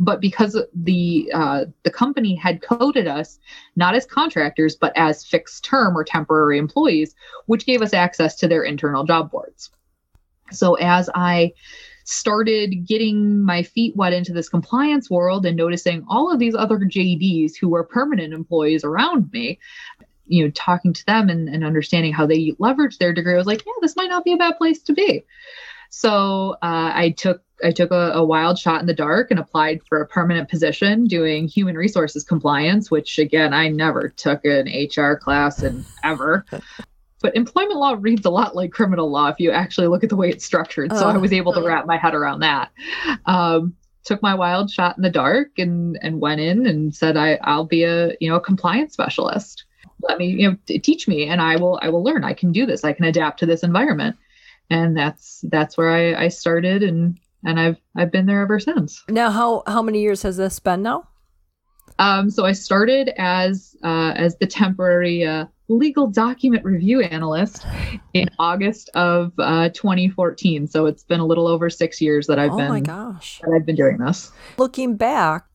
But 0.00 0.20
because 0.20 0.56
the 0.74 1.30
uh, 1.34 1.64
the 1.82 1.90
company 1.90 2.36
had 2.36 2.62
coded 2.62 3.08
us 3.08 3.40
not 3.74 3.94
as 3.94 4.06
contractors 4.06 4.76
but 4.76 4.92
as 4.96 5.24
fixed 5.24 5.64
term 5.64 5.96
or 5.96 6.04
temporary 6.04 6.58
employees 6.58 7.14
which 7.46 7.66
gave 7.66 7.82
us 7.82 7.94
access 7.94 8.36
to 8.36 8.48
their 8.48 8.62
internal 8.62 9.04
job 9.04 9.30
boards. 9.30 9.70
So 10.50 10.74
as 10.74 11.08
i 11.14 11.52
started 12.08 12.86
getting 12.86 13.44
my 13.44 13.62
feet 13.62 13.94
wet 13.94 14.14
into 14.14 14.32
this 14.32 14.48
compliance 14.48 15.10
world 15.10 15.44
and 15.44 15.58
noticing 15.58 16.02
all 16.08 16.32
of 16.32 16.38
these 16.38 16.54
other 16.54 16.78
JDs 16.78 17.52
who 17.54 17.68
were 17.68 17.84
permanent 17.84 18.32
employees 18.32 18.82
around 18.82 19.30
me, 19.30 19.58
you 20.26 20.42
know, 20.42 20.50
talking 20.54 20.94
to 20.94 21.04
them 21.04 21.28
and, 21.28 21.50
and 21.50 21.64
understanding 21.64 22.14
how 22.14 22.24
they 22.24 22.54
leverage 22.58 22.96
their 22.96 23.12
degree, 23.12 23.34
I 23.34 23.36
was 23.36 23.46
like, 23.46 23.62
yeah, 23.66 23.72
this 23.82 23.94
might 23.94 24.08
not 24.08 24.24
be 24.24 24.32
a 24.32 24.38
bad 24.38 24.56
place 24.56 24.82
to 24.84 24.94
be. 24.94 25.26
So 25.90 26.52
uh, 26.62 26.92
I 26.94 27.14
took 27.16 27.42
I 27.62 27.72
took 27.72 27.90
a, 27.90 28.12
a, 28.12 28.24
wild 28.24 28.56
shot 28.56 28.80
in 28.80 28.86
the 28.86 28.94
dark 28.94 29.32
and 29.32 29.40
applied 29.40 29.80
for 29.88 30.00
a 30.00 30.06
permanent 30.06 30.48
position 30.48 31.06
doing 31.06 31.48
human 31.48 31.74
resources 31.74 32.22
compliance, 32.22 32.90
which 32.90 33.18
again 33.18 33.52
I 33.52 33.68
never 33.68 34.08
took 34.08 34.44
an 34.44 34.68
HR 34.68 35.16
class 35.16 35.62
and 35.62 35.84
ever. 36.04 36.46
But 37.20 37.34
employment 37.34 37.78
law 37.78 37.96
reads 37.98 38.24
a 38.24 38.30
lot 38.30 38.54
like 38.54 38.70
criminal 38.70 39.10
law 39.10 39.28
if 39.28 39.40
you 39.40 39.50
actually 39.50 39.88
look 39.88 40.04
at 40.04 40.10
the 40.10 40.16
way 40.16 40.30
it's 40.30 40.44
structured. 40.44 40.92
So 40.92 41.08
I 41.08 41.16
oh. 41.16 41.18
was 41.18 41.32
able 41.32 41.52
to 41.52 41.62
wrap 41.62 41.86
my 41.86 41.96
head 41.96 42.14
around 42.14 42.40
that. 42.40 42.70
Um, 43.26 43.74
took 44.04 44.22
my 44.22 44.34
wild 44.34 44.70
shot 44.70 44.96
in 44.96 45.02
the 45.02 45.10
dark 45.10 45.58
and 45.58 45.98
and 46.00 46.20
went 46.20 46.40
in 46.40 46.66
and 46.66 46.94
said 46.94 47.16
I 47.16 47.38
I'll 47.42 47.66
be 47.66 47.82
a 47.82 48.12
you 48.20 48.30
know 48.30 48.36
a 48.36 48.40
compliance 48.40 48.92
specialist. 48.92 49.64
Let 50.02 50.18
me 50.18 50.28
you 50.28 50.50
know 50.50 50.56
t- 50.66 50.78
teach 50.78 51.08
me 51.08 51.26
and 51.28 51.40
I 51.40 51.56
will 51.56 51.78
I 51.82 51.88
will 51.88 52.02
learn. 52.02 52.24
I 52.24 52.32
can 52.32 52.52
do 52.52 52.66
this. 52.66 52.84
I 52.84 52.92
can 52.92 53.04
adapt 53.04 53.40
to 53.40 53.46
this 53.46 53.62
environment. 53.62 54.16
And 54.70 54.96
that's 54.96 55.44
that's 55.48 55.76
where 55.76 55.90
I, 55.90 56.24
I 56.24 56.28
started 56.28 56.82
and 56.82 57.18
and 57.44 57.58
I've 57.58 57.78
I've 57.96 58.12
been 58.12 58.26
there 58.26 58.42
ever 58.42 58.60
since. 58.60 59.04
Now 59.08 59.30
how 59.30 59.62
how 59.66 59.82
many 59.82 60.00
years 60.00 60.22
has 60.22 60.36
this 60.36 60.58
been 60.60 60.82
now? 60.82 61.08
Um, 61.98 62.30
so 62.30 62.44
I 62.44 62.52
started 62.52 63.10
as 63.18 63.76
uh, 63.82 64.12
as 64.14 64.36
the 64.36 64.46
temporary 64.46 65.24
uh, 65.24 65.46
legal 65.68 66.06
document 66.06 66.64
review 66.64 67.00
analyst 67.02 67.66
in 68.14 68.28
August 68.38 68.90
of 68.94 69.32
uh, 69.38 69.68
2014. 69.70 70.66
So 70.66 70.86
it's 70.86 71.04
been 71.04 71.20
a 71.20 71.26
little 71.26 71.46
over 71.46 71.70
six 71.70 72.00
years 72.00 72.26
that 72.26 72.38
I've 72.38 72.52
oh 72.52 72.56
been. 72.56 72.68
my 72.68 72.80
gosh! 72.80 73.40
That 73.44 73.52
I've 73.54 73.66
been 73.66 73.76
doing 73.76 73.98
this. 73.98 74.32
Looking 74.56 74.96
back, 74.96 75.46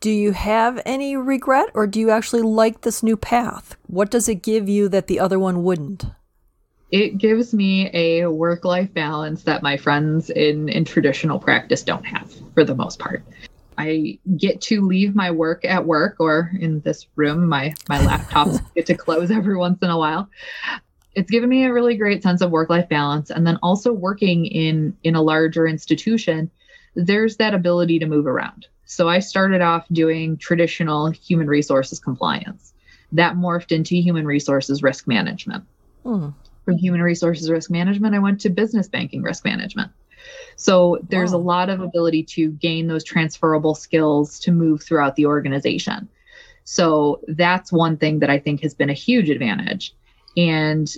do 0.00 0.10
you 0.10 0.32
have 0.32 0.80
any 0.86 1.16
regret, 1.16 1.70
or 1.74 1.86
do 1.86 2.00
you 2.00 2.10
actually 2.10 2.42
like 2.42 2.82
this 2.82 3.02
new 3.02 3.16
path? 3.16 3.76
What 3.86 4.10
does 4.10 4.28
it 4.28 4.42
give 4.42 4.68
you 4.68 4.88
that 4.88 5.06
the 5.06 5.20
other 5.20 5.38
one 5.38 5.62
wouldn't? 5.62 6.06
It 6.90 7.18
gives 7.18 7.52
me 7.52 7.90
a 7.92 8.26
work-life 8.26 8.94
balance 8.94 9.42
that 9.42 9.62
my 9.62 9.76
friends 9.76 10.30
in 10.30 10.70
in 10.70 10.84
traditional 10.84 11.38
practice 11.38 11.82
don't 11.82 12.04
have, 12.04 12.32
for 12.54 12.64
the 12.64 12.74
most 12.74 12.98
part. 12.98 13.22
I 13.78 14.18
get 14.36 14.60
to 14.62 14.84
leave 14.84 15.14
my 15.14 15.30
work 15.30 15.64
at 15.64 15.86
work 15.86 16.16
or 16.18 16.50
in 16.58 16.80
this 16.80 17.06
room, 17.14 17.48
my 17.48 17.74
my 17.88 17.98
laptops 17.98 18.60
get 18.74 18.86
to 18.86 18.94
close 18.96 19.30
every 19.30 19.56
once 19.56 19.78
in 19.82 19.88
a 19.88 19.96
while. 19.96 20.28
It's 21.14 21.30
given 21.30 21.48
me 21.48 21.64
a 21.64 21.72
really 21.72 21.96
great 21.96 22.22
sense 22.22 22.42
of 22.42 22.50
work-life 22.50 22.88
balance. 22.88 23.30
And 23.30 23.46
then 23.46 23.58
also 23.62 23.92
working 23.92 24.46
in 24.46 24.96
in 25.04 25.14
a 25.14 25.22
larger 25.22 25.66
institution, 25.66 26.50
there's 26.96 27.36
that 27.36 27.54
ability 27.54 28.00
to 28.00 28.06
move 28.06 28.26
around. 28.26 28.66
So 28.84 29.08
I 29.08 29.20
started 29.20 29.60
off 29.60 29.86
doing 29.92 30.36
traditional 30.38 31.10
human 31.10 31.46
resources 31.46 32.00
compliance. 32.00 32.74
That 33.12 33.36
morphed 33.36 33.70
into 33.70 33.94
human 33.94 34.26
resources 34.26 34.82
risk 34.82 35.06
management. 35.06 35.64
Hmm. 36.02 36.30
From 36.64 36.76
human 36.76 37.00
resources 37.00 37.48
risk 37.48 37.70
management, 37.70 38.14
I 38.14 38.18
went 38.18 38.40
to 38.40 38.50
business 38.50 38.88
banking 38.88 39.22
risk 39.22 39.44
management. 39.44 39.92
So 40.56 40.98
there's 41.08 41.32
wow. 41.32 41.38
a 41.38 41.40
lot 41.40 41.68
of 41.70 41.80
ability 41.80 42.24
to 42.24 42.50
gain 42.52 42.86
those 42.86 43.04
transferable 43.04 43.74
skills 43.74 44.38
to 44.40 44.52
move 44.52 44.82
throughout 44.82 45.16
the 45.16 45.26
organization. 45.26 46.08
So 46.64 47.20
that's 47.28 47.72
one 47.72 47.96
thing 47.96 48.18
that 48.18 48.30
I 48.30 48.38
think 48.38 48.62
has 48.62 48.74
been 48.74 48.90
a 48.90 48.94
huge 48.94 49.30
advantage. 49.30 49.94
And 50.36 50.92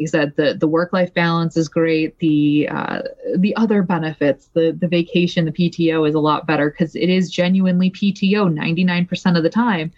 I 0.00 0.06
said, 0.06 0.34
the 0.36 0.54
the 0.54 0.66
work 0.66 0.92
life 0.92 1.12
balance 1.12 1.56
is 1.56 1.68
great. 1.68 2.18
The 2.18 2.68
uh, 2.70 3.02
the 3.36 3.54
other 3.56 3.82
benefits, 3.82 4.48
the 4.54 4.72
the 4.72 4.88
vacation, 4.88 5.44
the 5.44 5.52
PTO 5.52 6.08
is 6.08 6.14
a 6.14 6.20
lot 6.20 6.46
better 6.46 6.70
because 6.70 6.94
it 6.96 7.10
is 7.10 7.30
genuinely 7.30 7.90
PTO 7.90 8.50
99% 8.50 9.36
of 9.36 9.42
the 9.42 9.50
time. 9.50 9.92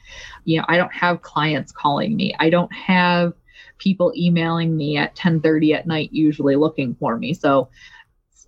You 0.45 0.59
know, 0.59 0.65
I 0.69 0.77
don't 0.77 0.93
have 0.93 1.23
clients 1.23 1.71
calling 1.71 2.17
me. 2.17 2.35
I 2.41 2.51
don't 2.51 2.73
have 2.73 3.33
people 3.79 4.13
emailing 4.17 4.77
me 4.77 4.97
at 4.97 5.15
10:30 5.15 5.75
at 5.75 5.87
night 5.87 6.13
usually 6.13 6.57
looking 6.57 6.95
for 6.97 7.17
me. 7.17 7.33
So 7.33 7.69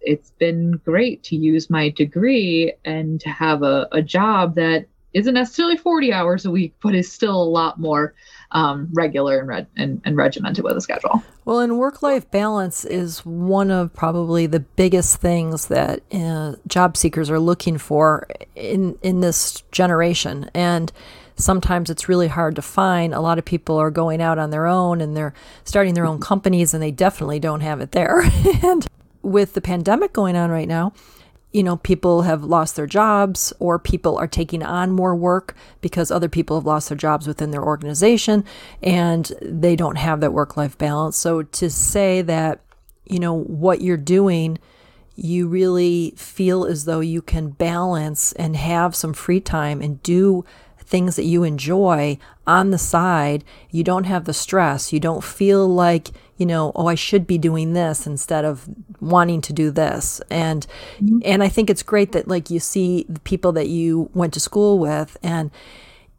it's 0.04 0.30
been 0.38 0.72
great 0.84 1.22
to 1.24 1.36
use 1.36 1.70
my 1.70 1.90
degree 1.90 2.72
and 2.84 3.20
to 3.20 3.28
have 3.28 3.62
a, 3.62 3.88
a 3.92 4.02
job 4.02 4.54
that 4.56 4.86
isn't 5.14 5.34
necessarily 5.34 5.76
40 5.76 6.12
hours 6.12 6.44
a 6.44 6.50
week, 6.50 6.74
but 6.82 6.94
is 6.94 7.10
still 7.10 7.40
a 7.40 7.44
lot 7.44 7.78
more 7.78 8.14
um, 8.50 8.88
regular 8.92 9.38
and, 9.38 9.48
reg- 9.48 9.66
and, 9.76 10.02
and 10.04 10.16
regimented 10.16 10.64
with 10.64 10.76
a 10.76 10.80
schedule. 10.80 11.22
Well, 11.44 11.60
and 11.60 11.78
work 11.78 12.02
life 12.02 12.28
balance 12.30 12.84
is 12.84 13.20
one 13.24 13.70
of 13.70 13.92
probably 13.94 14.46
the 14.46 14.60
biggest 14.60 15.20
things 15.20 15.68
that 15.68 16.00
uh, 16.12 16.56
job 16.66 16.96
seekers 16.96 17.30
are 17.30 17.38
looking 17.38 17.78
for 17.78 18.26
in, 18.56 18.98
in 19.02 19.20
this 19.20 19.62
generation. 19.70 20.50
And 20.52 20.92
sometimes 21.36 21.90
it's 21.90 22.08
really 22.08 22.28
hard 22.28 22.56
to 22.56 22.62
find. 22.62 23.14
A 23.14 23.20
lot 23.20 23.38
of 23.38 23.44
people 23.44 23.76
are 23.76 23.90
going 23.90 24.20
out 24.20 24.38
on 24.38 24.50
their 24.50 24.66
own 24.66 25.00
and 25.00 25.16
they're 25.16 25.34
starting 25.64 25.94
their 25.94 26.06
own 26.06 26.20
companies, 26.20 26.74
and 26.74 26.82
they 26.82 26.90
definitely 26.90 27.40
don't 27.40 27.60
have 27.60 27.80
it 27.80 27.92
there. 27.92 28.20
and 28.62 28.86
with 29.24 29.54
the 29.54 29.60
pandemic 29.60 30.12
going 30.12 30.36
on 30.36 30.50
right 30.50 30.68
now, 30.68 30.92
you 31.52 31.62
know, 31.62 31.76
people 31.76 32.22
have 32.22 32.42
lost 32.42 32.74
their 32.74 32.86
jobs 32.86 33.52
or 33.60 33.78
people 33.78 34.18
are 34.18 34.26
taking 34.26 34.62
on 34.62 34.90
more 34.90 35.14
work 35.14 35.54
because 35.80 36.10
other 36.10 36.28
people 36.28 36.56
have 36.56 36.66
lost 36.66 36.88
their 36.88 36.98
jobs 36.98 37.28
within 37.28 37.52
their 37.52 37.62
organization 37.62 38.44
and 38.82 39.32
they 39.40 39.76
don't 39.76 39.96
have 39.96 40.20
that 40.20 40.32
work 40.32 40.56
life 40.56 40.76
balance. 40.76 41.16
So 41.16 41.42
to 41.42 41.70
say 41.70 42.22
that, 42.22 42.60
you 43.04 43.20
know, 43.20 43.34
what 43.34 43.82
you're 43.82 43.96
doing, 43.96 44.58
you 45.14 45.46
really 45.46 46.12
feel 46.16 46.64
as 46.64 46.86
though 46.86 46.98
you 46.98 47.22
can 47.22 47.50
balance 47.50 48.32
and 48.32 48.56
have 48.56 48.96
some 48.96 49.12
free 49.12 49.40
time 49.40 49.80
and 49.80 50.02
do 50.02 50.44
things 50.80 51.14
that 51.14 51.24
you 51.24 51.44
enjoy 51.44 52.18
on 52.48 52.70
the 52.70 52.78
side, 52.78 53.44
you 53.70 53.84
don't 53.84 54.04
have 54.04 54.24
the 54.24 54.34
stress. 54.34 54.92
You 54.92 55.00
don't 55.00 55.22
feel 55.22 55.68
like, 55.68 56.10
you 56.36 56.46
know, 56.46 56.72
oh, 56.74 56.86
I 56.86 56.94
should 56.94 57.26
be 57.26 57.38
doing 57.38 57.72
this 57.72 58.06
instead 58.06 58.44
of 58.44 58.68
wanting 59.00 59.40
to 59.42 59.52
do 59.52 59.70
this. 59.70 60.20
And 60.30 60.66
mm-hmm. 60.98 61.18
and 61.24 61.42
I 61.42 61.48
think 61.48 61.70
it's 61.70 61.82
great 61.82 62.12
that 62.12 62.28
like 62.28 62.50
you 62.50 62.60
see 62.60 63.06
the 63.08 63.20
people 63.20 63.52
that 63.52 63.68
you 63.68 64.10
went 64.14 64.34
to 64.34 64.40
school 64.40 64.78
with 64.78 65.16
and 65.22 65.50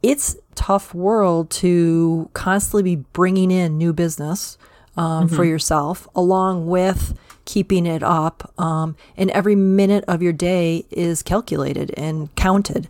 it's 0.02 0.38
tough 0.54 0.94
world 0.94 1.50
to 1.50 2.30
constantly 2.34 2.84
be 2.84 3.04
bringing 3.14 3.52
in 3.52 3.78
new 3.78 3.92
business 3.92 4.58
um, 4.98 5.26
mm-hmm. 5.26 5.36
for 5.36 5.44
yourself 5.44 6.08
along 6.16 6.68
with 6.68 7.18
keeping 7.46 7.86
it 7.86 8.04
up 8.04 8.54
um, 8.60 8.96
and 9.18 9.30
every 9.32 9.56
minute 9.56 10.04
of 10.08 10.22
your 10.22 10.34
day 10.34 10.86
is 10.92 11.22
calculated 11.22 11.92
and 11.98 12.34
counted 12.36 12.88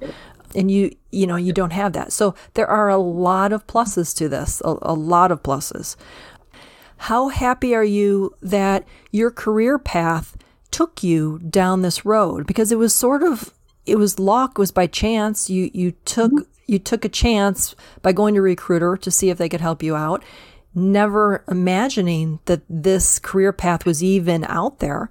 and 0.53 0.71
you 0.71 0.95
you 1.11 1.25
know 1.25 1.35
you 1.35 1.51
don't 1.51 1.71
have 1.71 1.93
that 1.93 2.11
so 2.11 2.35
there 2.53 2.67
are 2.67 2.89
a 2.89 2.97
lot 2.97 3.51
of 3.51 3.65
pluses 3.67 4.15
to 4.15 4.29
this 4.29 4.61
a, 4.63 4.77
a 4.81 4.93
lot 4.93 5.31
of 5.31 5.41
pluses 5.41 5.95
how 6.97 7.29
happy 7.29 7.75
are 7.75 7.83
you 7.83 8.33
that 8.41 8.85
your 9.11 9.31
career 9.31 9.77
path 9.77 10.37
took 10.71 11.03
you 11.03 11.39
down 11.49 11.81
this 11.81 12.05
road 12.05 12.45
because 12.45 12.71
it 12.71 12.77
was 12.77 12.93
sort 12.93 13.23
of 13.23 13.53
it 13.85 13.97
was 13.97 14.19
luck 14.19 14.53
it 14.55 14.59
was 14.59 14.71
by 14.71 14.87
chance 14.87 15.49
you 15.49 15.69
you 15.73 15.91
took 16.05 16.31
mm-hmm. 16.31 16.51
you 16.67 16.79
took 16.79 17.05
a 17.05 17.09
chance 17.09 17.75
by 18.01 18.11
going 18.11 18.33
to 18.33 18.41
recruiter 18.41 18.97
to 18.97 19.11
see 19.11 19.29
if 19.29 19.37
they 19.37 19.49
could 19.49 19.61
help 19.61 19.83
you 19.83 19.95
out 19.95 20.23
never 20.73 21.43
imagining 21.47 22.39
that 22.45 22.61
this 22.69 23.19
career 23.19 23.53
path 23.53 23.85
was 23.85 24.03
even 24.03 24.43
out 24.45 24.79
there 24.79 25.09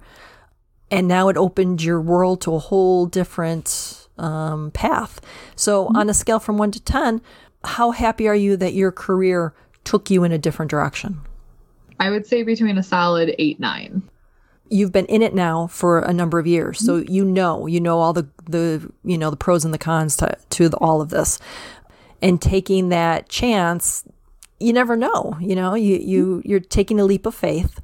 and 0.91 1.07
now 1.07 1.29
it 1.29 1.37
opened 1.37 1.81
your 1.83 1.99
world 1.99 2.41
to 2.41 2.53
a 2.53 2.59
whole 2.59 3.05
different 3.05 4.07
um, 4.17 4.71
path. 4.71 5.19
So, 5.55 5.85
mm-hmm. 5.85 5.97
on 5.97 6.09
a 6.09 6.13
scale 6.13 6.39
from 6.39 6.57
one 6.57 6.71
to 6.71 6.79
10, 6.79 7.21
how 7.63 7.91
happy 7.91 8.27
are 8.27 8.35
you 8.35 8.55
that 8.57 8.73
your 8.73 8.91
career 8.91 9.53
took 9.83 10.09
you 10.09 10.23
in 10.23 10.31
a 10.31 10.37
different 10.37 10.69
direction? 10.69 11.21
I 11.99 12.09
would 12.09 12.25
say 12.25 12.43
between 12.43 12.77
a 12.77 12.83
solid 12.83 13.35
eight, 13.39 13.59
nine. 13.59 14.03
You've 14.69 14.91
been 14.91 15.05
in 15.05 15.21
it 15.21 15.35
now 15.35 15.67
for 15.67 15.99
a 15.99 16.11
number 16.11 16.39
of 16.39 16.47
years, 16.47 16.79
so 16.79 16.99
mm-hmm. 16.99 17.13
you 17.13 17.25
know, 17.25 17.67
you 17.67 17.79
know 17.79 17.99
all 17.99 18.13
the 18.13 18.27
the 18.49 18.91
you 19.03 19.17
know 19.17 19.29
the 19.29 19.37
pros 19.37 19.63
and 19.63 19.73
the 19.73 19.77
cons 19.77 20.17
to 20.17 20.37
to 20.51 20.69
the, 20.69 20.77
all 20.77 21.01
of 21.01 21.09
this, 21.09 21.39
and 22.21 22.41
taking 22.41 22.89
that 22.89 23.29
chance, 23.29 24.03
you 24.59 24.73
never 24.73 24.95
know. 24.95 25.37
You 25.39 25.55
know, 25.55 25.75
you 25.75 25.97
you 25.97 26.41
you're 26.45 26.59
taking 26.59 26.99
a 26.99 27.05
leap 27.05 27.25
of 27.25 27.35
faith 27.35 27.79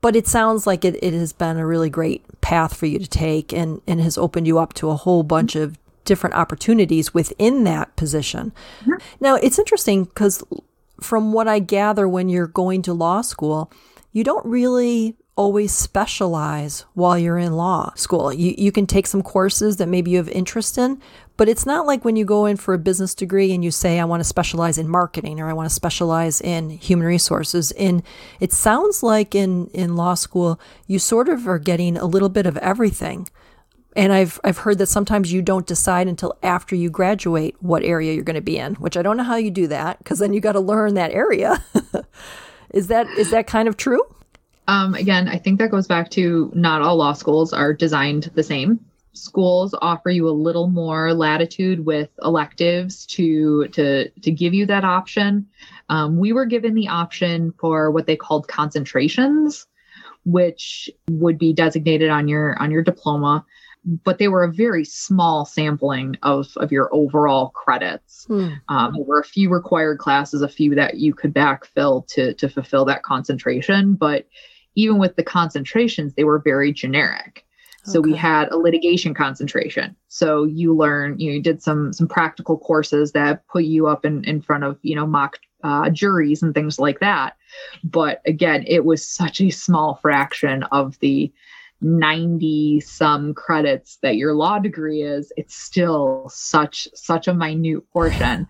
but 0.00 0.14
it 0.14 0.26
sounds 0.26 0.66
like 0.66 0.84
it, 0.84 1.02
it 1.02 1.12
has 1.12 1.32
been 1.32 1.56
a 1.56 1.66
really 1.66 1.90
great 1.90 2.22
path 2.40 2.76
for 2.76 2.86
you 2.86 2.98
to 2.98 3.06
take 3.06 3.52
and, 3.52 3.80
and 3.86 4.00
has 4.00 4.16
opened 4.16 4.46
you 4.46 4.58
up 4.58 4.72
to 4.74 4.90
a 4.90 4.96
whole 4.96 5.22
bunch 5.22 5.56
of 5.56 5.78
different 6.04 6.36
opportunities 6.36 7.12
within 7.12 7.64
that 7.64 7.94
position. 7.96 8.52
Mm-hmm. 8.80 8.94
Now, 9.20 9.34
it's 9.36 9.58
interesting 9.58 10.04
because 10.04 10.42
from 11.00 11.32
what 11.32 11.48
I 11.48 11.58
gather 11.58 12.08
when 12.08 12.28
you're 12.28 12.46
going 12.46 12.82
to 12.82 12.92
law 12.92 13.20
school, 13.20 13.72
you 14.12 14.24
don't 14.24 14.44
really 14.44 15.16
always 15.38 15.70
specialize 15.70 16.84
while 16.94 17.16
you're 17.16 17.38
in 17.38 17.52
law 17.52 17.92
school. 17.94 18.32
You, 18.32 18.54
you 18.58 18.72
can 18.72 18.88
take 18.88 19.06
some 19.06 19.22
courses 19.22 19.76
that 19.76 19.86
maybe 19.88 20.10
you 20.10 20.16
have 20.16 20.28
interest 20.28 20.76
in, 20.76 21.00
but 21.36 21.48
it's 21.48 21.64
not 21.64 21.86
like 21.86 22.04
when 22.04 22.16
you 22.16 22.24
go 22.24 22.44
in 22.44 22.56
for 22.56 22.74
a 22.74 22.78
business 22.78 23.14
degree 23.14 23.52
and 23.52 23.62
you 23.62 23.70
say, 23.70 24.00
I 24.00 24.04
want 24.04 24.18
to 24.18 24.24
specialize 24.24 24.78
in 24.78 24.88
marketing 24.88 25.38
or 25.38 25.48
I 25.48 25.52
want 25.52 25.68
to 25.68 25.74
specialize 25.74 26.40
in 26.40 26.70
human 26.70 27.06
resources. 27.06 27.70
In 27.70 28.02
it 28.40 28.52
sounds 28.52 29.04
like 29.04 29.36
in, 29.36 29.68
in 29.68 29.94
law 29.94 30.14
school, 30.14 30.60
you 30.88 30.98
sort 30.98 31.28
of 31.28 31.46
are 31.46 31.60
getting 31.60 31.96
a 31.96 32.06
little 32.06 32.28
bit 32.28 32.44
of 32.44 32.56
everything. 32.56 33.28
And 33.96 34.12
I've 34.12 34.38
I've 34.44 34.58
heard 34.58 34.78
that 34.78 34.86
sometimes 34.86 35.32
you 35.32 35.42
don't 35.42 35.66
decide 35.66 36.08
until 36.08 36.36
after 36.42 36.76
you 36.76 36.90
graduate 36.90 37.56
what 37.60 37.82
area 37.82 38.12
you're 38.12 38.24
going 38.24 38.34
to 38.34 38.40
be 38.40 38.58
in, 38.58 38.74
which 38.76 38.96
I 38.96 39.02
don't 39.02 39.16
know 39.16 39.24
how 39.24 39.36
you 39.36 39.50
do 39.50 39.66
that 39.68 39.98
because 39.98 40.18
then 40.18 40.32
you 40.32 40.40
got 40.40 40.52
to 40.52 40.60
learn 40.60 40.94
that 40.94 41.10
area. 41.12 41.64
is 42.70 42.88
that 42.88 43.08
is 43.18 43.30
that 43.30 43.46
kind 43.46 43.66
of 43.66 43.76
true? 43.76 44.02
Um, 44.68 44.94
again, 44.94 45.28
I 45.28 45.38
think 45.38 45.58
that 45.58 45.70
goes 45.70 45.86
back 45.86 46.10
to 46.10 46.52
not 46.54 46.82
all 46.82 46.96
law 46.96 47.14
schools 47.14 47.54
are 47.54 47.72
designed 47.72 48.30
the 48.34 48.42
same. 48.42 48.80
Schools 49.14 49.74
offer 49.80 50.10
you 50.10 50.28
a 50.28 50.30
little 50.30 50.68
more 50.68 51.14
latitude 51.14 51.84
with 51.84 52.10
electives 52.22 53.06
to 53.06 53.68
to 53.68 54.10
to 54.10 54.30
give 54.30 54.52
you 54.52 54.66
that 54.66 54.84
option. 54.84 55.48
Um, 55.88 56.18
we 56.18 56.34
were 56.34 56.44
given 56.44 56.74
the 56.74 56.88
option 56.88 57.54
for 57.58 57.90
what 57.90 58.06
they 58.06 58.16
called 58.16 58.46
concentrations, 58.46 59.66
which 60.26 60.90
would 61.10 61.38
be 61.38 61.54
designated 61.54 62.10
on 62.10 62.28
your 62.28 62.60
on 62.62 62.70
your 62.70 62.82
diploma 62.82 63.46
but 63.84 64.18
they 64.18 64.28
were 64.28 64.44
a 64.44 64.52
very 64.52 64.84
small 64.84 65.44
sampling 65.44 66.16
of 66.22 66.48
of 66.56 66.72
your 66.72 66.88
overall 66.94 67.50
credits. 67.50 68.24
Hmm. 68.26 68.50
Um, 68.68 68.94
there 68.94 69.04
were 69.04 69.20
a 69.20 69.24
few 69.24 69.50
required 69.50 69.98
classes, 69.98 70.42
a 70.42 70.48
few 70.48 70.74
that 70.74 70.96
you 70.96 71.14
could 71.14 71.34
backfill 71.34 72.06
to 72.08 72.34
to 72.34 72.48
fulfill 72.48 72.84
that 72.86 73.02
concentration, 73.02 73.94
but 73.94 74.26
even 74.74 74.98
with 74.98 75.16
the 75.16 75.24
concentrations, 75.24 76.14
they 76.14 76.24
were 76.24 76.38
very 76.38 76.72
generic. 76.72 77.44
So 77.84 78.00
okay. 78.00 78.10
we 78.10 78.16
had 78.16 78.48
a 78.48 78.58
litigation 78.58 79.14
concentration. 79.14 79.96
So 80.08 80.44
you 80.44 80.76
learn, 80.76 81.18
you 81.18 81.30
know, 81.30 81.36
you 81.36 81.42
did 81.42 81.62
some 81.62 81.92
some 81.92 82.06
practical 82.06 82.58
courses 82.58 83.12
that 83.12 83.46
put 83.48 83.64
you 83.64 83.86
up 83.86 84.04
in, 84.04 84.24
in 84.24 84.42
front 84.42 84.64
of, 84.64 84.78
you 84.82 84.94
know, 84.94 85.06
mock 85.06 85.38
uh, 85.64 85.90
juries 85.90 86.42
and 86.42 86.54
things 86.54 86.78
like 86.78 87.00
that. 87.00 87.36
But 87.82 88.20
again, 88.26 88.64
it 88.66 88.84
was 88.84 89.06
such 89.06 89.40
a 89.40 89.50
small 89.50 89.96
fraction 90.02 90.64
of 90.64 90.98
the 91.00 91.32
90 91.80 92.80
some 92.80 93.34
credits 93.34 93.98
that 94.02 94.16
your 94.16 94.34
law 94.34 94.58
degree 94.58 95.02
is 95.02 95.32
it's 95.36 95.54
still 95.54 96.28
such 96.32 96.88
such 96.94 97.28
a 97.28 97.34
minute 97.34 97.88
portion. 97.92 98.46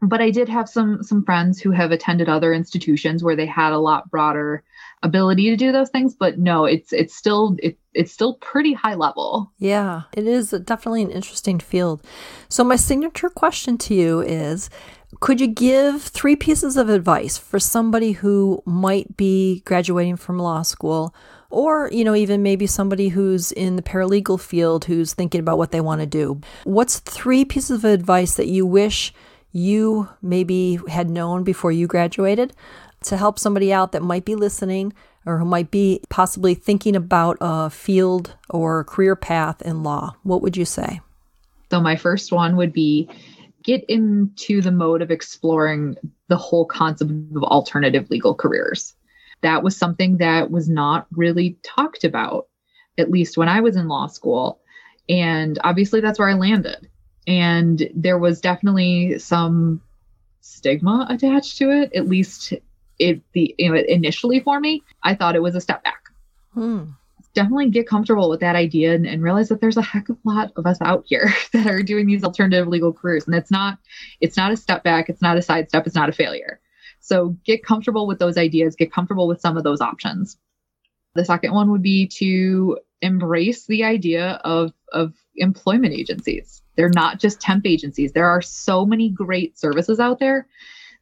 But 0.00 0.20
i 0.20 0.30
did 0.30 0.48
have 0.48 0.68
some 0.68 1.02
some 1.02 1.24
friends 1.24 1.58
who 1.58 1.70
have 1.72 1.90
attended 1.90 2.28
other 2.28 2.52
institutions 2.52 3.24
where 3.24 3.34
they 3.34 3.46
had 3.46 3.72
a 3.72 3.78
lot 3.78 4.10
broader 4.10 4.62
ability 5.02 5.50
to 5.50 5.56
do 5.56 5.72
those 5.72 5.90
things 5.90 6.14
but 6.14 6.38
no 6.38 6.64
it's 6.64 6.92
it's 6.92 7.14
still 7.16 7.56
it, 7.60 7.78
it's 7.94 8.12
still 8.12 8.34
pretty 8.34 8.72
high 8.72 8.94
level. 8.94 9.52
Yeah 9.58 10.02
it 10.12 10.26
is 10.26 10.50
definitely 10.50 11.02
an 11.02 11.10
interesting 11.10 11.58
field. 11.58 12.02
So 12.48 12.62
my 12.62 12.76
signature 12.76 13.30
question 13.30 13.78
to 13.78 13.94
you 13.94 14.20
is 14.20 14.70
could 15.20 15.40
you 15.40 15.46
give 15.46 16.02
three 16.02 16.36
pieces 16.36 16.76
of 16.76 16.88
advice 16.88 17.38
for 17.38 17.58
somebody 17.58 18.12
who 18.12 18.62
might 18.66 19.16
be 19.16 19.62
graduating 19.64 20.16
from 20.16 20.38
law 20.38 20.62
school? 20.62 21.14
Or 21.50 21.88
you 21.90 22.04
know 22.04 22.14
even 22.14 22.42
maybe 22.42 22.66
somebody 22.66 23.08
who's 23.08 23.52
in 23.52 23.76
the 23.76 23.82
paralegal 23.82 24.38
field 24.38 24.84
who's 24.84 25.14
thinking 25.14 25.40
about 25.40 25.56
what 25.56 25.72
they 25.72 25.80
want 25.80 26.02
to 26.02 26.06
do? 26.06 26.40
What's 26.64 26.98
three 26.98 27.44
pieces 27.44 27.84
of 27.84 27.90
advice 27.90 28.34
that 28.34 28.48
you 28.48 28.66
wish 28.66 29.14
you 29.50 30.08
maybe 30.20 30.78
had 30.88 31.08
known 31.08 31.42
before 31.42 31.72
you 31.72 31.86
graduated 31.86 32.52
to 33.04 33.16
help 33.16 33.38
somebody 33.38 33.72
out 33.72 33.92
that 33.92 34.02
might 34.02 34.26
be 34.26 34.34
listening 34.34 34.92
or 35.24 35.38
who 35.38 35.44
might 35.46 35.70
be 35.70 36.02
possibly 36.10 36.54
thinking 36.54 36.94
about 36.94 37.38
a 37.40 37.70
field 37.70 38.36
or 38.50 38.84
career 38.84 39.16
path 39.16 39.62
in 39.62 39.82
law? 39.82 40.14
What 40.22 40.42
would 40.42 40.56
you 40.56 40.66
say? 40.66 41.00
So 41.70 41.80
my 41.80 41.96
first 41.96 42.30
one 42.30 42.56
would 42.56 42.72
be 42.72 43.08
get 43.68 43.84
into 43.84 44.62
the 44.62 44.72
mode 44.72 45.02
of 45.02 45.10
exploring 45.10 45.94
the 46.28 46.36
whole 46.38 46.64
concept 46.64 47.10
of 47.10 47.42
alternative 47.42 48.08
legal 48.08 48.34
careers 48.34 48.94
that 49.42 49.62
was 49.62 49.76
something 49.76 50.16
that 50.18 50.50
was 50.50 50.70
not 50.70 51.06
really 51.12 51.58
talked 51.62 52.04
about, 52.04 52.48
at 52.96 53.10
least 53.10 53.36
when 53.36 53.48
I 53.48 53.60
was 53.60 53.76
in 53.76 53.88
law 53.88 54.06
school. 54.06 54.60
And 55.08 55.58
obviously, 55.64 56.00
that's 56.00 56.18
where 56.18 56.30
I 56.30 56.34
landed. 56.34 56.88
And 57.26 57.90
there 57.94 58.18
was 58.18 58.40
definitely 58.40 59.18
some 59.18 59.82
stigma 60.40 61.06
attached 61.10 61.58
to 61.58 61.70
it, 61.70 61.92
at 61.94 62.08
least 62.08 62.54
it 62.98 63.22
the 63.32 63.54
you 63.58 63.70
know, 63.70 63.78
initially 63.86 64.40
for 64.40 64.58
me. 64.58 64.82
I 65.02 65.14
thought 65.14 65.36
it 65.36 65.42
was 65.42 65.54
a 65.54 65.60
step 65.60 65.84
back. 65.84 66.02
Hmm. 66.54 66.84
Definitely 67.34 67.70
get 67.70 67.88
comfortable 67.88 68.30
with 68.30 68.40
that 68.40 68.56
idea 68.56 68.94
and, 68.94 69.06
and 69.06 69.22
realize 69.22 69.48
that 69.48 69.60
there's 69.60 69.76
a 69.76 69.82
heck 69.82 70.08
of 70.08 70.16
a 70.16 70.28
lot 70.28 70.52
of 70.56 70.66
us 70.66 70.78
out 70.80 71.04
here 71.06 71.32
that 71.52 71.66
are 71.66 71.82
doing 71.82 72.06
these 72.06 72.24
alternative 72.24 72.66
legal 72.66 72.92
careers. 72.92 73.26
And 73.26 73.34
it's 73.34 73.50
not 73.50 73.78
it's 74.20 74.36
not 74.36 74.52
a 74.52 74.56
step 74.56 74.82
back, 74.82 75.08
it's 75.08 75.22
not 75.22 75.36
a 75.36 75.42
sidestep, 75.42 75.86
it's 75.86 75.94
not 75.94 76.08
a 76.08 76.12
failure 76.12 76.60
so 77.00 77.36
get 77.44 77.64
comfortable 77.64 78.06
with 78.06 78.18
those 78.18 78.36
ideas, 78.36 78.76
get 78.76 78.92
comfortable 78.92 79.26
with 79.26 79.40
some 79.40 79.56
of 79.56 79.64
those 79.64 79.80
options. 79.80 80.36
The 81.14 81.24
second 81.24 81.54
one 81.54 81.70
would 81.70 81.82
be 81.82 82.06
to 82.18 82.78
embrace 83.00 83.66
the 83.66 83.84
idea 83.84 84.40
of, 84.44 84.72
of 84.92 85.14
employment 85.36 85.94
agencies. 85.94 86.62
They're 86.76 86.90
not 86.90 87.18
just 87.18 87.40
temp 87.40 87.66
agencies. 87.66 88.12
There 88.12 88.28
are 88.28 88.42
so 88.42 88.84
many 88.84 89.08
great 89.08 89.58
services 89.58 89.98
out 89.98 90.18
there 90.18 90.46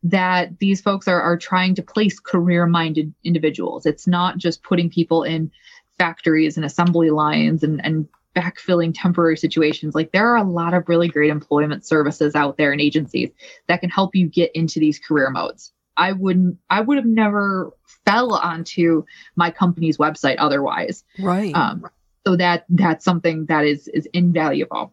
that 0.05 0.59
these 0.61 0.81
folks 0.81 1.09
are, 1.09 1.21
are 1.21 1.37
trying 1.37 1.75
to 1.75 1.83
place 1.83 2.21
career 2.21 2.67
minded 2.67 3.13
individuals. 3.25 3.85
It's 3.85 4.07
not 4.07 4.39
just 4.39 4.63
putting 4.63 4.89
people 4.89 5.25
in 5.25 5.51
factories 5.99 6.57
and 6.57 6.65
assembly 6.65 7.11
lines 7.11 7.63
and, 7.63 7.85
and 7.85 8.09
backfilling 8.37 8.93
temporary 8.95 9.37
situations. 9.37 9.95
Like 9.95 10.13
there 10.13 10.29
are 10.29 10.37
a 10.37 10.45
lot 10.45 10.75
of 10.75 10.89
really 10.89 11.09
great 11.09 11.31
employment 11.31 11.87
services 11.87 12.35
out 12.35 12.59
there 12.59 12.71
and 12.71 12.81
agencies 12.81 13.31
that 13.67 13.81
can 13.81 13.91
help 13.91 14.15
you 14.15 14.27
get 14.29 14.53
into 14.55 14.79
these 14.79 14.99
career 14.99 15.31
modes. 15.31 15.73
I 15.97 16.13
wouldn't 16.13 16.59
I 16.69 16.83
would 16.83 16.99
have 16.99 17.07
never 17.07 17.73
fell 18.05 18.35
onto 18.35 19.05
my 19.35 19.51
company's 19.51 19.97
website 19.97 20.37
otherwise. 20.39 21.05
Right. 21.19 21.55
Um, 21.55 21.87
so 22.27 22.37
that 22.37 22.67
that's 22.69 23.05
something 23.05 23.47
that 23.47 23.65
is 23.65 23.89
is 23.89 24.07
invaluable. 24.13 24.93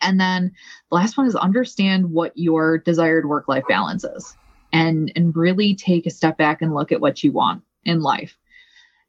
And 0.00 0.18
then 0.18 0.52
the 0.90 0.96
last 0.96 1.16
one 1.16 1.26
is 1.26 1.36
understand 1.36 2.10
what 2.10 2.32
your 2.34 2.78
desired 2.78 3.28
work 3.28 3.46
life 3.48 3.64
balance 3.68 4.04
is 4.04 4.36
and 4.72 5.12
and 5.14 5.36
really 5.36 5.74
take 5.74 6.06
a 6.06 6.10
step 6.10 6.38
back 6.38 6.62
and 6.62 6.74
look 6.74 6.92
at 6.92 7.00
what 7.00 7.22
you 7.22 7.32
want 7.32 7.62
in 7.84 8.00
life. 8.00 8.38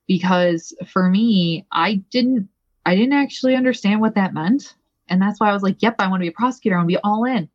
Because 0.08 0.76
for 0.88 1.10
me, 1.10 1.66
I 1.72 1.96
didn't 2.12 2.50
I 2.86 2.96
didn't 2.96 3.14
actually 3.14 3.56
understand 3.56 4.02
what 4.02 4.16
that 4.16 4.34
meant. 4.34 4.76
And 5.10 5.22
that's 5.22 5.40
why 5.40 5.50
I 5.50 5.54
was 5.54 5.64
like, 5.64 5.82
yep, 5.82 5.96
I 6.00 6.08
want 6.08 6.22
to 6.22 6.26
be 6.26 6.30
a 6.30 6.34
prosecutor. 6.34 6.76
I 6.76 6.80
want 6.80 6.90
to 6.90 6.96
be 6.96 7.02
all 7.04 7.26
in 7.26 7.50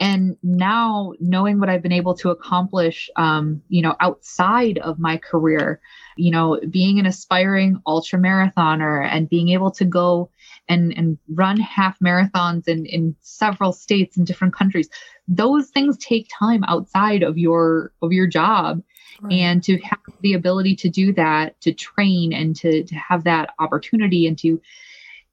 and 0.00 0.36
now 0.42 1.12
knowing 1.20 1.58
what 1.58 1.68
i've 1.68 1.82
been 1.82 1.92
able 1.92 2.14
to 2.14 2.30
accomplish 2.30 3.10
um, 3.16 3.62
you 3.68 3.82
know 3.82 3.96
outside 4.00 4.78
of 4.78 4.98
my 4.98 5.16
career 5.16 5.80
you 6.16 6.30
know 6.30 6.60
being 6.70 6.98
an 6.98 7.06
aspiring 7.06 7.80
ultra 7.86 8.18
marathoner 8.18 9.06
and 9.10 9.28
being 9.28 9.48
able 9.48 9.70
to 9.70 9.84
go 9.84 10.30
and 10.68 10.92
and 10.96 11.18
run 11.34 11.58
half 11.58 11.98
marathons 12.00 12.68
in 12.68 12.86
in 12.86 13.14
several 13.20 13.72
states 13.72 14.16
and 14.16 14.26
different 14.26 14.54
countries 14.54 14.88
those 15.26 15.68
things 15.70 15.96
take 15.98 16.28
time 16.36 16.64
outside 16.64 17.22
of 17.22 17.38
your 17.38 17.92
of 18.02 18.12
your 18.12 18.26
job 18.26 18.82
right. 19.20 19.32
and 19.32 19.62
to 19.64 19.78
have 19.78 19.98
the 20.20 20.34
ability 20.34 20.74
to 20.76 20.88
do 20.88 21.12
that 21.12 21.60
to 21.60 21.72
train 21.72 22.32
and 22.32 22.56
to 22.56 22.84
to 22.84 22.94
have 22.94 23.24
that 23.24 23.54
opportunity 23.58 24.26
and 24.26 24.38
to 24.38 24.60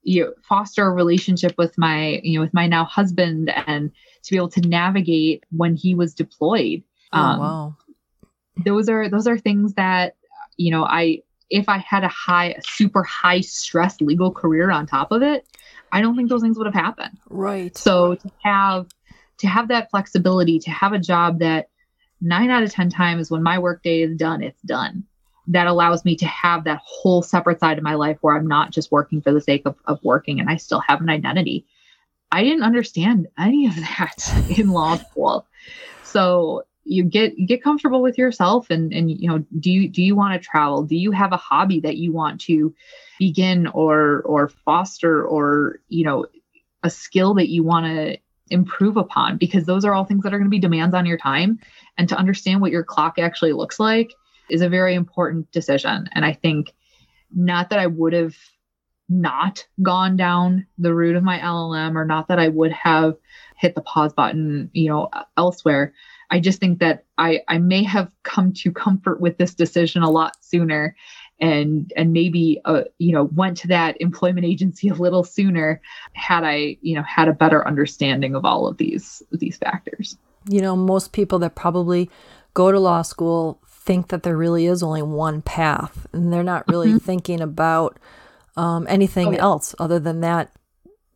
you 0.06 0.24
know, 0.24 0.34
foster 0.44 0.86
a 0.86 0.92
relationship 0.92 1.56
with 1.58 1.78
my 1.78 2.22
you 2.24 2.38
know 2.38 2.42
with 2.42 2.54
my 2.54 2.68
now 2.68 2.86
husband 2.86 3.52
and 3.68 3.92
to 4.24 4.32
be 4.32 4.38
able 4.38 4.50
to 4.50 4.62
navigate 4.62 5.44
when 5.52 5.76
he 5.76 5.96
was 5.96 6.14
deployed. 6.14 6.84
Oh, 7.12 7.20
um, 7.20 7.40
wow. 7.40 7.78
Those 8.64 8.88
are 8.88 9.10
those 9.10 9.28
are 9.28 9.38
things 9.38 9.74
that 9.74 10.16
you 10.58 10.72
know 10.72 10.86
I 10.86 11.24
if 11.50 11.68
I 11.70 11.78
had 11.78 12.04
a 12.04 12.08
high 12.08 12.52
a 12.52 12.62
super 12.62 13.04
high 13.04 13.42
stress 13.42 14.00
legal 14.00 14.32
career 14.32 14.72
on 14.72 14.86
top 14.86 15.12
of 15.12 15.22
it, 15.22 15.48
I 15.92 16.02
don't 16.02 16.16
think 16.16 16.30
those 16.30 16.42
things 16.42 16.58
would 16.58 16.68
have 16.68 16.74
happened. 16.74 17.18
Right. 17.30 17.76
So 17.76 18.16
to 18.16 18.32
have 18.44 18.88
to 19.40 19.48
have 19.48 19.68
that 19.70 19.90
flexibility, 19.90 20.60
to 20.60 20.72
have 20.72 20.94
a 20.94 21.00
job 21.00 21.40
that 21.40 21.70
nine 22.22 22.50
out 22.50 22.64
of 22.64 22.72
ten 22.72 22.90
times 22.90 23.30
when 23.30 23.44
my 23.44 23.60
workday 23.60 24.02
is 24.02 24.16
done, 24.16 24.44
it's 24.44 24.62
done. 24.64 25.04
That 25.48 25.68
allows 25.68 26.06
me 26.06 26.16
to 26.18 26.26
have 26.26 26.64
that 26.64 26.82
whole 26.84 27.22
separate 27.22 27.60
side 27.60 27.78
of 27.78 27.84
my 27.84 27.96
life 27.96 28.18
where 28.22 28.36
I'm 28.36 28.48
not 28.48 28.72
just 28.72 28.92
working 28.92 29.22
for 29.22 29.32
the 29.32 29.42
sake 29.42 29.62
of, 29.66 29.76
of 29.86 30.00
working 30.04 30.40
and 30.40 30.50
I 30.50 30.56
still 30.56 30.82
have 30.88 31.02
an 31.02 31.10
identity. 31.10 31.68
I 32.32 32.44
didn't 32.44 32.64
understand 32.64 33.28
any 33.38 33.68
of 33.68 33.76
that 33.76 34.16
in 34.50 34.70
law 34.70 34.98
school. 34.98 35.48
So 36.02 36.64
you 36.86 37.04
get 37.04 37.34
get 37.48 37.64
comfortable 37.64 38.02
with 38.02 38.18
yourself 38.18 38.70
and 38.70 38.94
and 38.94 39.10
you 39.10 39.28
know 39.28 39.44
do 39.60 39.72
you 39.72 39.90
do 39.90 40.04
you 40.04 40.16
want 40.16 40.40
to 40.40 40.48
travel 40.48 40.84
do 40.84 40.96
you 40.96 41.12
have 41.12 41.34
a 41.34 41.38
hobby 41.38 41.80
that 41.80 41.98
you 41.98 42.14
want 42.14 42.40
to 42.40 42.74
begin 43.18 43.66
or 43.68 44.22
or 44.22 44.50
foster 44.50 45.26
or 45.26 45.80
you 45.90 46.06
know 46.06 46.28
a 46.84 46.90
skill 46.90 47.34
that 47.34 47.50
you 47.50 47.64
want 47.64 47.88
to 47.88 48.18
improve 48.50 48.98
upon 48.98 49.38
because 49.38 49.66
those 49.66 49.86
are 49.86 49.94
all 49.94 50.06
things 50.06 50.24
that 50.24 50.34
are 50.34 50.38
going 50.38 50.50
to 50.50 50.56
be 50.56 50.60
demands 50.60 50.94
on 50.94 51.06
your 51.06 51.18
time. 51.18 51.60
And 51.98 52.08
to 52.10 52.18
understand 52.18 52.62
what 52.62 52.72
your 52.72 52.84
clock 52.84 53.18
actually 53.18 53.54
looks 53.54 53.80
like 53.80 54.14
is 54.50 54.62
a 54.62 54.70
very 54.70 54.94
important 54.94 55.52
decision. 55.52 56.10
And 56.14 56.24
i 56.24 56.34
think 56.34 56.74
not 57.34 57.70
that 57.72 57.80
i 57.80 57.88
would 57.88 58.14
have 58.14 58.36
not 59.10 59.66
gone 59.82 60.18
down 60.18 60.66
the 60.78 60.94
route 60.94 61.16
of 61.16 61.24
my 61.24 61.40
LLM 61.40 61.96
or 61.96 62.06
not 62.06 62.28
that 62.28 62.40
I 62.40 62.48
would 62.48 62.72
have 62.72 63.16
hit 63.56 63.76
the 63.76 63.82
pause 63.82 64.14
button, 64.14 64.70
you 64.74 64.90
know, 64.90 65.10
elsewhere. 65.38 65.94
I 66.32 66.40
just 66.40 66.60
think 66.60 66.80
that 66.80 67.06
I 67.18 67.42
I 67.48 67.60
may 67.60 67.84
have 67.84 68.12
come 68.24 68.52
to 68.54 68.72
comfort 68.72 69.22
with 69.22 69.38
this 69.38 69.54
decision 69.54 70.02
a 70.02 70.10
lot 70.10 70.36
sooner 70.44 70.96
and 71.40 71.92
and 71.96 72.14
maybe 72.14 72.62
uh, 72.66 72.84
you 72.98 73.14
know 73.14 73.26
went 73.26 73.58
to 73.58 73.68
that 73.68 74.00
employment 74.00 74.46
agency 74.46 74.88
a 74.90 74.94
little 74.94 75.24
sooner 75.24 75.82
had 76.14 76.44
I, 76.44 76.78
you 76.82 76.96
know, 76.96 77.04
had 77.04 77.28
a 77.28 77.34
better 77.34 77.68
understanding 77.68 78.36
of 78.36 78.46
all 78.46 78.68
of 78.68 78.78
these 78.78 79.22
these 79.32 79.58
factors. 79.58 80.18
You 80.48 80.62
know, 80.62 80.76
most 80.76 81.12
people 81.12 81.40
that 81.40 81.56
probably 81.56 82.10
go 82.54 82.72
to 82.72 82.80
law 82.80 83.02
school 83.02 83.60
think 83.68 84.08
that 84.08 84.24
there 84.24 84.38
really 84.38 84.66
is 84.66 84.82
only 84.82 85.04
one 85.04 85.42
path 85.42 86.08
and 86.12 86.34
they're 86.34 86.44
not 86.44 86.68
really 86.68 86.90
mm-hmm. 86.90 86.98
thinking 86.98 87.40
about 87.40 88.00
um, 88.58 88.88
anything 88.90 89.36
oh, 89.36 89.44
else 89.44 89.76
other 89.78 90.00
than 90.00 90.22
that 90.22 90.52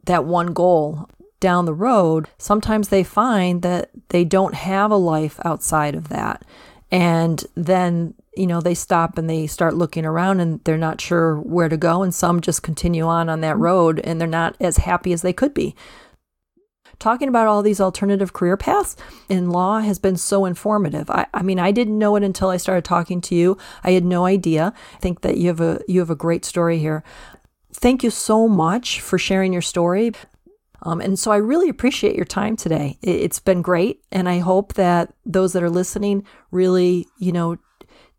that 0.05 0.25
one 0.25 0.53
goal 0.53 1.09
down 1.39 1.65
the 1.65 1.73
road 1.73 2.27
sometimes 2.37 2.89
they 2.89 3.03
find 3.03 3.63
that 3.63 3.89
they 4.09 4.23
don't 4.23 4.53
have 4.53 4.91
a 4.91 4.95
life 4.95 5.39
outside 5.43 5.95
of 5.95 6.09
that 6.09 6.45
and 6.91 7.45
then 7.55 8.13
you 8.35 8.47
know 8.47 8.61
they 8.61 8.75
stop 8.75 9.17
and 9.17 9.29
they 9.29 9.47
start 9.47 9.75
looking 9.75 10.05
around 10.05 10.39
and 10.39 10.63
they're 10.63 10.77
not 10.77 11.01
sure 11.01 11.39
where 11.39 11.69
to 11.69 11.77
go 11.77 12.03
and 12.03 12.13
some 12.13 12.41
just 12.41 12.63
continue 12.63 13.05
on 13.05 13.29
on 13.29 13.41
that 13.41 13.57
road 13.57 13.99
and 14.03 14.19
they're 14.19 14.27
not 14.27 14.55
as 14.59 14.77
happy 14.77 15.13
as 15.13 15.21
they 15.21 15.33
could 15.33 15.53
be 15.53 15.75
talking 16.99 17.29
about 17.29 17.47
all 17.47 17.61
these 17.61 17.81
alternative 17.81 18.33
career 18.33 18.57
paths 18.57 18.95
in 19.29 19.49
law 19.49 19.79
has 19.79 19.97
been 19.97 20.17
so 20.17 20.45
informative. 20.45 21.09
I, 21.09 21.25
I, 21.33 21.41
mean, 21.41 21.59
I 21.59 21.71
didn't 21.71 21.97
know 21.97 22.15
it 22.15 22.23
until 22.23 22.49
I 22.49 22.57
started 22.57 22.85
talking 22.85 23.21
to 23.21 23.35
you. 23.35 23.57
I 23.83 23.91
had 23.91 24.05
no 24.05 24.25
idea. 24.25 24.73
I 24.95 24.97
think 24.97 25.21
that 25.21 25.37
you 25.37 25.47
have 25.47 25.61
a 25.61 25.81
you 25.87 25.99
have 26.01 26.09
a 26.09 26.15
great 26.15 26.45
story 26.45 26.77
here. 26.77 27.03
Thank 27.73 28.03
you 28.03 28.09
so 28.09 28.47
much 28.47 28.99
for 28.99 29.17
sharing 29.17 29.53
your 29.53 29.61
story. 29.61 30.11
Um, 30.81 31.01
and 31.01 31.19
so 31.19 31.31
I 31.31 31.37
really 31.37 31.69
appreciate 31.69 32.15
your 32.15 32.25
time 32.25 32.55
today. 32.55 32.97
It's 33.01 33.39
been 33.39 33.61
great. 33.61 34.01
And 34.11 34.29
I 34.29 34.39
hope 34.39 34.73
that 34.75 35.13
those 35.25 35.53
that 35.53 35.63
are 35.63 35.69
listening 35.69 36.25
really, 36.51 37.05
you 37.17 37.31
know, 37.31 37.57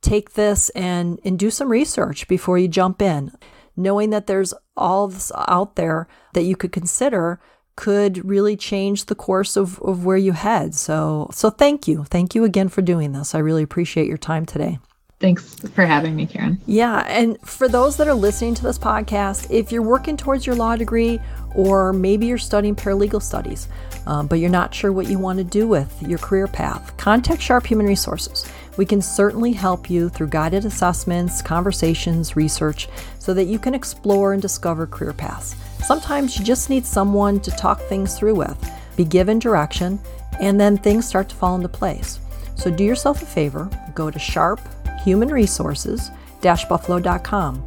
take 0.03 0.35
this 0.35 0.69
and, 0.71 1.21
and 1.25 1.39
do 1.39 1.51
some 1.51 1.71
research 1.71 2.29
before 2.29 2.59
you 2.59 2.69
jump 2.69 3.03
in. 3.03 3.33
Knowing 3.77 4.11
that 4.11 4.27
there's 4.27 4.53
all 4.77 5.09
this 5.09 5.33
out 5.49 5.77
there 5.77 6.07
that 6.35 6.43
you 6.43 6.57
could 6.57 6.73
consider 6.73 7.41
could 7.77 8.23
really 8.29 8.57
change 8.57 9.07
the 9.07 9.15
course 9.15 9.57
of, 9.57 9.81
of 9.81 10.05
where 10.05 10.17
you 10.17 10.33
head. 10.33 10.75
So 10.75 11.31
so 11.33 11.49
thank 11.49 11.89
you. 11.89 12.05
Thank 12.05 12.35
you 12.35 12.45
again 12.45 12.69
for 12.69 12.83
doing 12.83 13.13
this. 13.13 13.35
I 13.35 13.39
really 13.39 13.63
appreciate 13.63 14.07
your 14.07 14.19
time 14.19 14.45
today. 14.45 14.79
Thanks 15.21 15.55
for 15.75 15.85
having 15.85 16.17
me, 16.17 16.27
Karen. 16.27 16.59
Yeah. 16.67 17.05
And 17.07 17.39
for 17.43 17.69
those 17.69 17.99
that 17.99 18.09
are 18.09 18.15
listening 18.15 18.55
to 18.55 18.63
this 18.63 18.79
podcast, 18.79 19.51
if 19.51 19.71
you're 19.71 19.83
working 19.83 20.17
towards 20.17 20.47
your 20.47 20.57
law 20.57 20.77
degree, 20.77 21.21
or 21.55 21.93
maybe 21.93 22.27
you're 22.27 22.39
studying 22.39 22.75
paralegal 22.75 23.23
studies, 23.23 23.69
um, 24.07 24.27
but 24.27 24.39
you're 24.39 24.49
not 24.49 24.75
sure 24.75 24.93
what 24.93 25.09
you 25.09 25.19
want 25.19 25.39
to 25.39 25.45
do 25.45 25.69
with 25.69 26.03
your 26.03 26.19
career 26.19 26.47
path, 26.47 26.97
contact 26.97 27.43
Sharp 27.43 27.67
Human 27.67 27.87
Resources. 27.87 28.51
We 28.77 28.87
can 28.87 29.03
certainly 29.03 29.53
help 29.53 29.91
you 29.91 30.09
through 30.09 30.29
guided 30.29 30.65
assessments, 30.65 31.43
conversations, 31.43 32.37
research, 32.37 32.89
so 33.19 33.35
that 33.35 33.45
you 33.45 33.59
can 33.59 33.75
explore 33.75 34.33
and 34.33 34.41
discover 34.41 34.87
career 34.87 35.13
paths. 35.13 35.57
Sometimes 35.85 36.39
you 36.39 36.45
just 36.45 36.71
need 36.71 36.87
someone 36.87 37.41
to 37.41 37.51
talk 37.51 37.81
things 37.83 38.19
through 38.19 38.35
with, 38.35 38.71
be 38.97 39.05
given 39.05 39.39
direction, 39.39 39.99
and 40.41 40.61
then 40.61 40.77
things 40.77 41.07
start 41.07 41.29
to 41.29 41.37
fall 41.37 41.57
into 41.57 41.69
place. 41.69 42.21
So 42.55 42.71
do 42.71 42.85
yourself 42.85 43.23
a 43.23 43.27
favor, 43.27 43.69
go 43.95 44.11
to 44.11 44.19
Sharp 44.19 44.61
Human 45.05 45.29
Resources 45.29 46.11
buffalo.com 46.43 47.65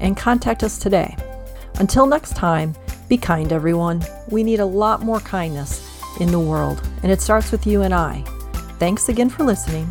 and 0.00 0.16
contact 0.16 0.62
us 0.62 0.78
today. 0.78 1.16
Until 1.78 2.06
next 2.06 2.36
time, 2.36 2.74
be 3.08 3.16
kind, 3.16 3.52
everyone. 3.52 4.02
We 4.28 4.42
need 4.42 4.60
a 4.60 4.66
lot 4.66 5.02
more 5.02 5.20
kindness 5.20 5.86
in 6.20 6.30
the 6.30 6.40
world, 6.40 6.86
and 7.02 7.10
it 7.10 7.20
starts 7.20 7.50
with 7.50 7.66
you 7.66 7.82
and 7.82 7.94
I. 7.94 8.22
Thanks 8.78 9.08
again 9.08 9.30
for 9.30 9.44
listening, 9.44 9.90